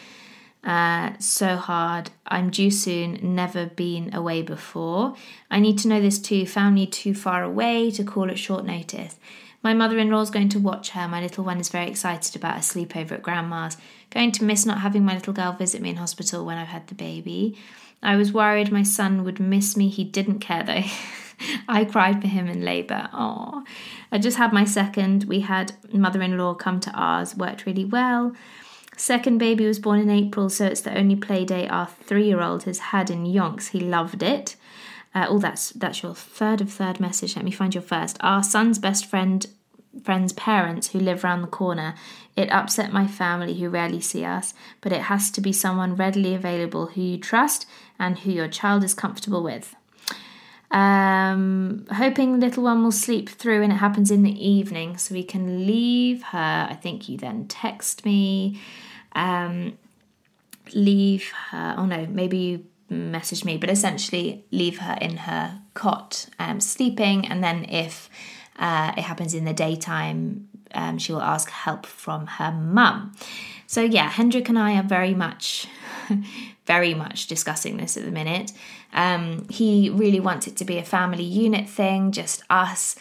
[0.66, 2.10] uh, so hard.
[2.32, 5.16] I'm due soon, never been away before.
[5.50, 6.46] I need to know this too.
[6.46, 9.18] Family too far away to call at short notice.
[9.64, 11.08] My mother in law is going to watch her.
[11.08, 13.78] My little one is very excited about a sleepover at grandma's.
[14.10, 16.88] Going to miss not having my little girl visit me in hospital when I've had
[16.88, 17.58] the baby.
[18.02, 19.90] I was worried my son would miss me.
[19.90, 20.84] He didn't care though.
[21.68, 23.10] I cried for him in labour.
[23.14, 23.64] Oh,
[24.12, 25.26] I just had my second.
[25.26, 28.34] We had mother in law come to ours, worked really well.
[29.02, 32.40] Second baby was born in April, so it's the only play day our three year
[32.40, 33.70] old has had in yonks.
[33.70, 34.56] He loved it.
[35.16, 37.36] Uh, oh, that's that's your third of third message.
[37.36, 38.18] Let me find your first.
[38.20, 39.44] Our son's best friend
[40.04, 41.96] friend's parents who live round the corner.
[42.36, 46.36] It upset my family who rarely see us, but it has to be someone readily
[46.36, 47.66] available who you trust
[47.98, 49.76] and who your child is comfortable with.
[50.70, 55.24] Um, hoping little one will sleep through and it happens in the evening so we
[55.24, 56.68] can leave her.
[56.70, 58.62] I think you then text me.
[59.14, 59.78] Um,
[60.74, 61.76] leave her.
[61.78, 67.28] Oh no, maybe you message me, but essentially leave her in her cot um, sleeping,
[67.28, 68.10] and then if
[68.60, 73.14] uh, it happens in the daytime, um, she will ask help from her mum.
[73.68, 75.68] So, yeah, Hendrik and I are very much,
[76.66, 78.52] very much discussing this at the minute.
[78.94, 82.96] Um, he really wants it to be a family unit thing, just us.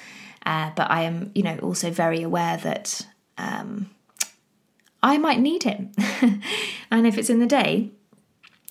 [0.47, 3.07] Uh, but I am, you know, also very aware that
[3.37, 3.91] um,
[5.03, 5.93] I might need him.
[6.91, 7.91] and if it's in the day,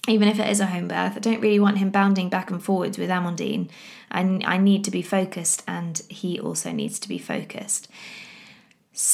[0.07, 2.61] even if it is a home birth, I don't really want him bounding back and
[2.61, 3.69] forwards with Amandine.
[4.11, 7.87] I, I need to be focused, and he also needs to be focused.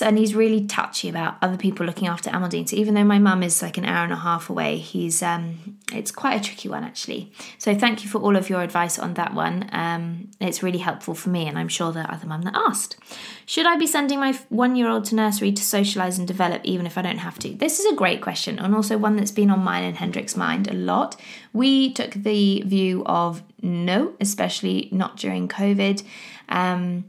[0.02, 2.68] And he's really touchy about other people looking after Amandine.
[2.68, 5.78] So even though my mum is like an hour and a half away, he's um,
[5.94, 7.32] it's quite a tricky one actually.
[7.60, 9.70] So thank you for all of your advice on that one.
[9.72, 12.98] Um, it's really helpful for me, and I'm sure the other mum that asked.
[13.46, 17.04] Should I be sending my one-year-old to nursery to socialise and develop, even if I
[17.04, 17.54] don't have to?
[17.54, 20.68] This is a great question, and also one that's been on mine and Hendrik's mind
[20.68, 21.16] a lot.
[21.54, 26.04] We took the view of no, especially not during COVID.
[26.50, 27.06] Um,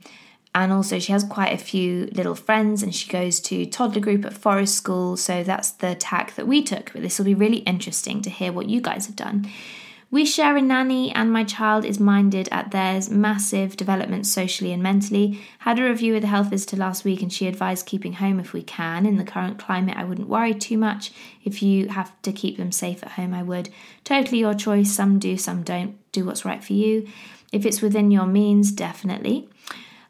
[0.57, 4.25] and also she has quite a few little friends and she goes to toddler group
[4.25, 5.19] at forest school.
[5.19, 6.95] So that's the tack that we took.
[6.95, 9.51] But this will be really interesting to hear what you guys have done.
[10.11, 14.83] We share a nanny and my child is minded at theirs massive development socially and
[14.83, 15.43] mentally.
[15.59, 18.55] Had a review with the health visitor last week and she advised keeping home if
[18.55, 19.05] we can.
[19.05, 21.13] In the current climate i wouldn't worry too much.
[21.45, 23.69] If you have to keep them safe at home i would.
[24.05, 24.91] Totally your choice.
[24.91, 25.99] Some do some don't.
[26.13, 27.07] Do what's right for you.
[27.53, 29.51] If it's within your means definitely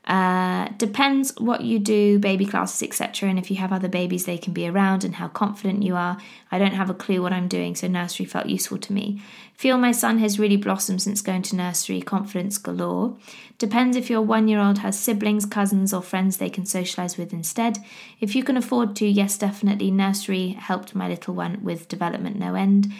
[0.07, 3.29] uh, depends what you do, baby classes, etc.
[3.29, 6.17] And if you have other babies, they can be around and how confident you are.
[6.53, 9.21] I don't have a clue what I'm doing, so nursery felt useful to me.
[9.55, 13.17] Feel my son has really blossomed since going to nursery, confidence galore.
[13.59, 17.33] Depends if your one year old has siblings, cousins, or friends they can socialise with
[17.33, 17.79] instead.
[18.21, 19.91] If you can afford to, yes, definitely.
[19.91, 22.93] Nursery helped my little one with development no end.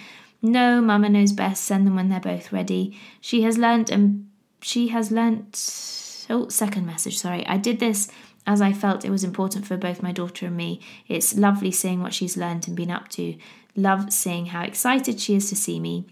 [0.43, 1.63] No, Mama knows best.
[1.65, 2.99] Send them when they're both ready.
[3.21, 4.29] She has learnt and
[4.61, 5.55] she has learnt
[6.29, 7.47] Oh, second message, sorry.
[7.47, 8.09] I did this
[8.47, 10.81] as I felt it was important for both my daughter and me.
[11.09, 13.37] It's lovely seeing what she's learned and been up to.
[13.75, 16.07] Love seeing how excited she is to see me.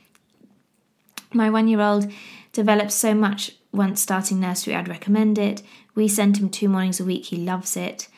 [1.33, 2.11] My one year old
[2.53, 5.63] develops so much once starting nursery, I'd recommend it.
[5.95, 8.09] We send him two mornings a week, he loves it.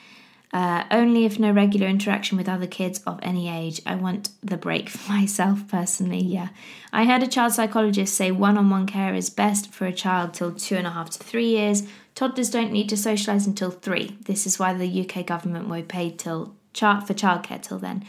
[0.57, 3.83] Uh, only if no regular interaction with other kids of any age.
[3.85, 6.49] I want the break for myself personally, yeah.
[6.95, 10.33] I heard a child psychologist say one on one care is best for a child
[10.33, 11.83] till two and a half to three years.
[12.15, 14.17] Toddlers don't need to socialise until three.
[14.25, 18.07] This is why the UK government won't pay till chart for childcare till then.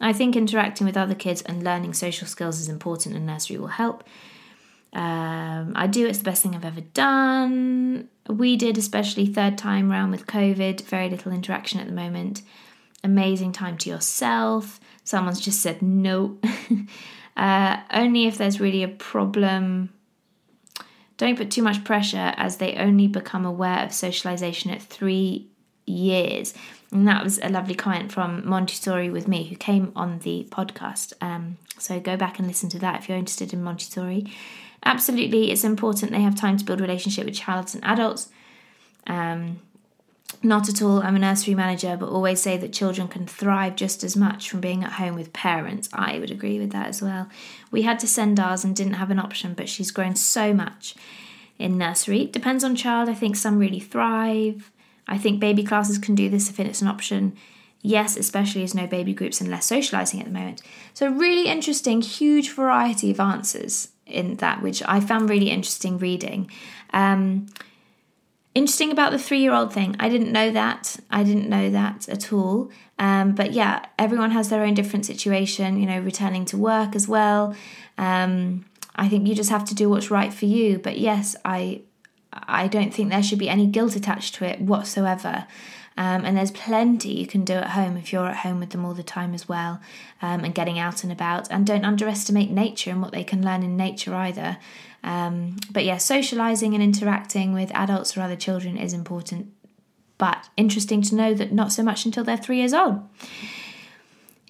[0.00, 3.66] I think interacting with other kids and learning social skills is important and nursery will
[3.66, 4.04] help.
[4.92, 8.08] Um, I do, it's the best thing I've ever done.
[8.28, 12.42] We did, especially third time round with COVID, very little interaction at the moment.
[13.04, 14.80] Amazing time to yourself.
[15.04, 16.38] Someone's just said no.
[17.38, 19.90] Uh, only if there's really a problem.
[21.18, 25.48] Don't put too much pressure as they only become aware of socialization at three
[25.86, 26.52] years.
[26.90, 31.12] And that was a lovely comment from Montessori with me who came on the podcast.
[31.20, 34.26] Um, so go back and listen to that if you're interested in Montessori.
[34.88, 38.30] Absolutely, it's important they have time to build relationship with children and adults.
[39.06, 39.60] Um,
[40.42, 41.02] not at all.
[41.02, 44.62] I'm a nursery manager, but always say that children can thrive just as much from
[44.62, 45.90] being at home with parents.
[45.92, 47.28] I would agree with that as well.
[47.70, 50.94] We had to send ours and didn't have an option, but she's grown so much
[51.58, 52.24] in nursery.
[52.24, 53.10] Depends on child.
[53.10, 54.70] I think some really thrive.
[55.06, 57.36] I think baby classes can do this if it's an option.
[57.82, 60.62] Yes, especially as no baby groups and less socialising at the moment.
[60.94, 66.50] So, really interesting, huge variety of answers in that, which I found really interesting reading.
[66.92, 67.46] Um,
[68.54, 69.96] interesting about the three year old thing.
[70.00, 70.96] I didn't know that.
[71.10, 72.70] I didn't know that at all.
[72.98, 77.06] Um, but yeah, everyone has their own different situation, you know, returning to work as
[77.06, 77.54] well.
[77.96, 78.64] Um,
[78.96, 80.78] I think you just have to do what's right for you.
[80.78, 81.82] But yes, I
[82.32, 85.46] I don't think there should be any guilt attached to it whatsoever.
[85.98, 88.84] Um, and there's plenty you can do at home if you're at home with them
[88.84, 89.80] all the time as well
[90.22, 91.50] um, and getting out and about.
[91.50, 94.58] And don't underestimate nature and what they can learn in nature either.
[95.02, 99.52] Um, but yeah, socializing and interacting with adults or other children is important.
[100.18, 103.00] But interesting to know that not so much until they're three years old.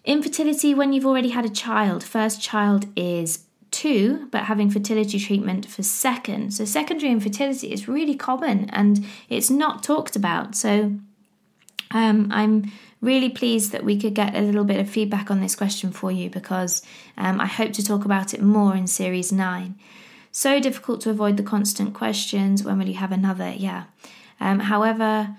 [0.05, 2.05] Infertility when you've already had a child.
[2.05, 6.53] First child is two, but having fertility treatment for second.
[6.53, 10.55] So, secondary infertility is really common and it's not talked about.
[10.55, 10.99] So,
[11.91, 12.71] um, I'm
[13.01, 16.11] really pleased that we could get a little bit of feedback on this question for
[16.11, 16.83] you because
[17.17, 19.77] um, I hope to talk about it more in series nine.
[20.33, 22.63] So difficult to avoid the constant questions.
[22.63, 23.51] When will you have another?
[23.51, 23.85] Yeah.
[24.41, 25.37] Um, however,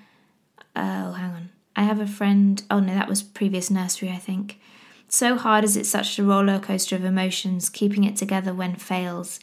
[0.76, 1.50] oh, hang on.
[1.76, 2.62] I have a friend.
[2.70, 4.60] Oh, no, that was previous nursery, I think.
[5.08, 9.40] So hard as it's such a roller coaster of emotions, keeping it together when fails.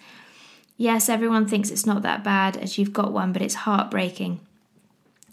[0.76, 4.40] Yes, everyone thinks it's not that bad as you've got one, but it's heartbreaking.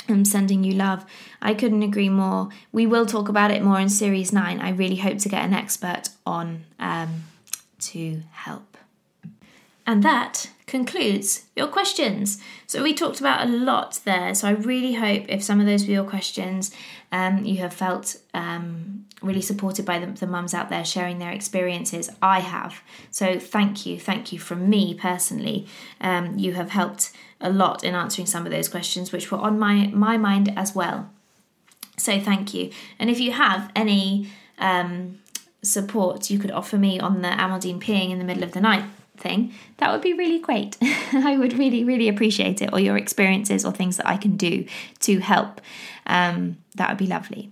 [0.09, 1.05] I'm sending you love.
[1.41, 2.49] I couldn't agree more.
[2.71, 4.59] We will talk about it more in series nine.
[4.59, 7.23] I really hope to get an expert on um,
[7.79, 8.77] to help.
[9.85, 12.41] And that concludes your questions.
[12.67, 14.33] So we talked about a lot there.
[14.33, 16.71] So I really hope if some of those were your questions,
[17.11, 21.31] um, you have felt um, really supported by the, the mums out there sharing their
[21.31, 22.09] experiences.
[22.21, 22.81] I have.
[23.11, 25.67] So thank you, thank you from me personally.
[26.01, 27.11] Um, you have helped
[27.41, 30.73] a lot in answering some of those questions, which were on my my mind as
[30.73, 31.09] well.
[31.97, 32.71] So thank you.
[32.97, 35.19] And if you have any um,
[35.61, 38.83] support you could offer me on the Amaldine peeing in the middle of the night
[39.17, 40.77] thing, that would be really great.
[40.81, 44.65] I would really, really appreciate it, or your experiences or things that I can do
[45.01, 45.61] to help.
[46.05, 47.51] Um, that would be lovely.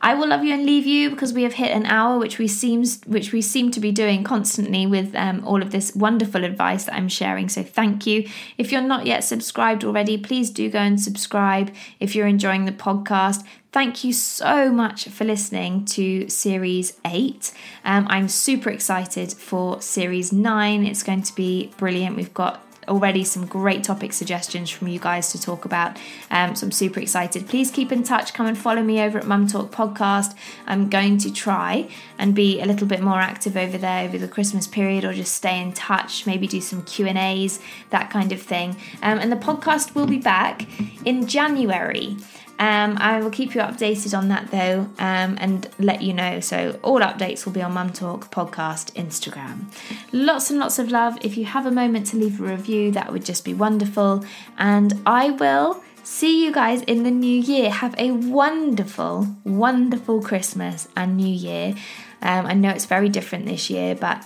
[0.00, 2.48] I will love you and leave you because we have hit an hour, which we
[2.48, 6.86] seems which we seem to be doing constantly with um, all of this wonderful advice
[6.86, 7.48] that I'm sharing.
[7.48, 8.28] So thank you.
[8.58, 11.72] If you're not yet subscribed already, please do go and subscribe.
[12.00, 17.54] If you're enjoying the podcast, Thank you so much for listening to Series 8.
[17.86, 20.84] Um, I'm super excited for Series 9.
[20.84, 22.14] It's going to be brilliant.
[22.14, 25.98] We've got already some great topic suggestions from you guys to talk about.
[26.30, 27.48] Um, so I'm super excited.
[27.48, 28.34] Please keep in touch.
[28.34, 30.36] Come and follow me over at Mum Talk Podcast.
[30.66, 34.28] I'm going to try and be a little bit more active over there over the
[34.28, 36.26] Christmas period, or just stay in touch.
[36.26, 37.58] Maybe do some Q and A's,
[37.88, 38.76] that kind of thing.
[39.02, 40.68] Um, and the podcast will be back
[41.06, 42.18] in January.
[42.62, 46.38] Um, I will keep you updated on that though um, and let you know.
[46.38, 49.64] So, all updates will be on Mum Talk Podcast Instagram.
[50.12, 51.18] Lots and lots of love.
[51.22, 54.24] If you have a moment to leave a review, that would just be wonderful.
[54.58, 57.68] And I will see you guys in the new year.
[57.68, 61.74] Have a wonderful, wonderful Christmas and New Year.
[62.20, 64.24] Um, I know it's very different this year, but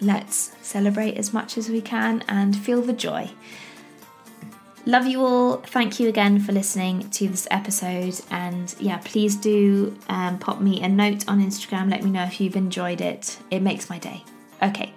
[0.00, 3.32] let's celebrate as much as we can and feel the joy.
[4.84, 5.56] Love you all.
[5.58, 8.20] Thank you again for listening to this episode.
[8.30, 11.90] And yeah, please do um, pop me a note on Instagram.
[11.90, 13.38] Let me know if you've enjoyed it.
[13.50, 14.24] It makes my day.
[14.60, 14.92] Okay,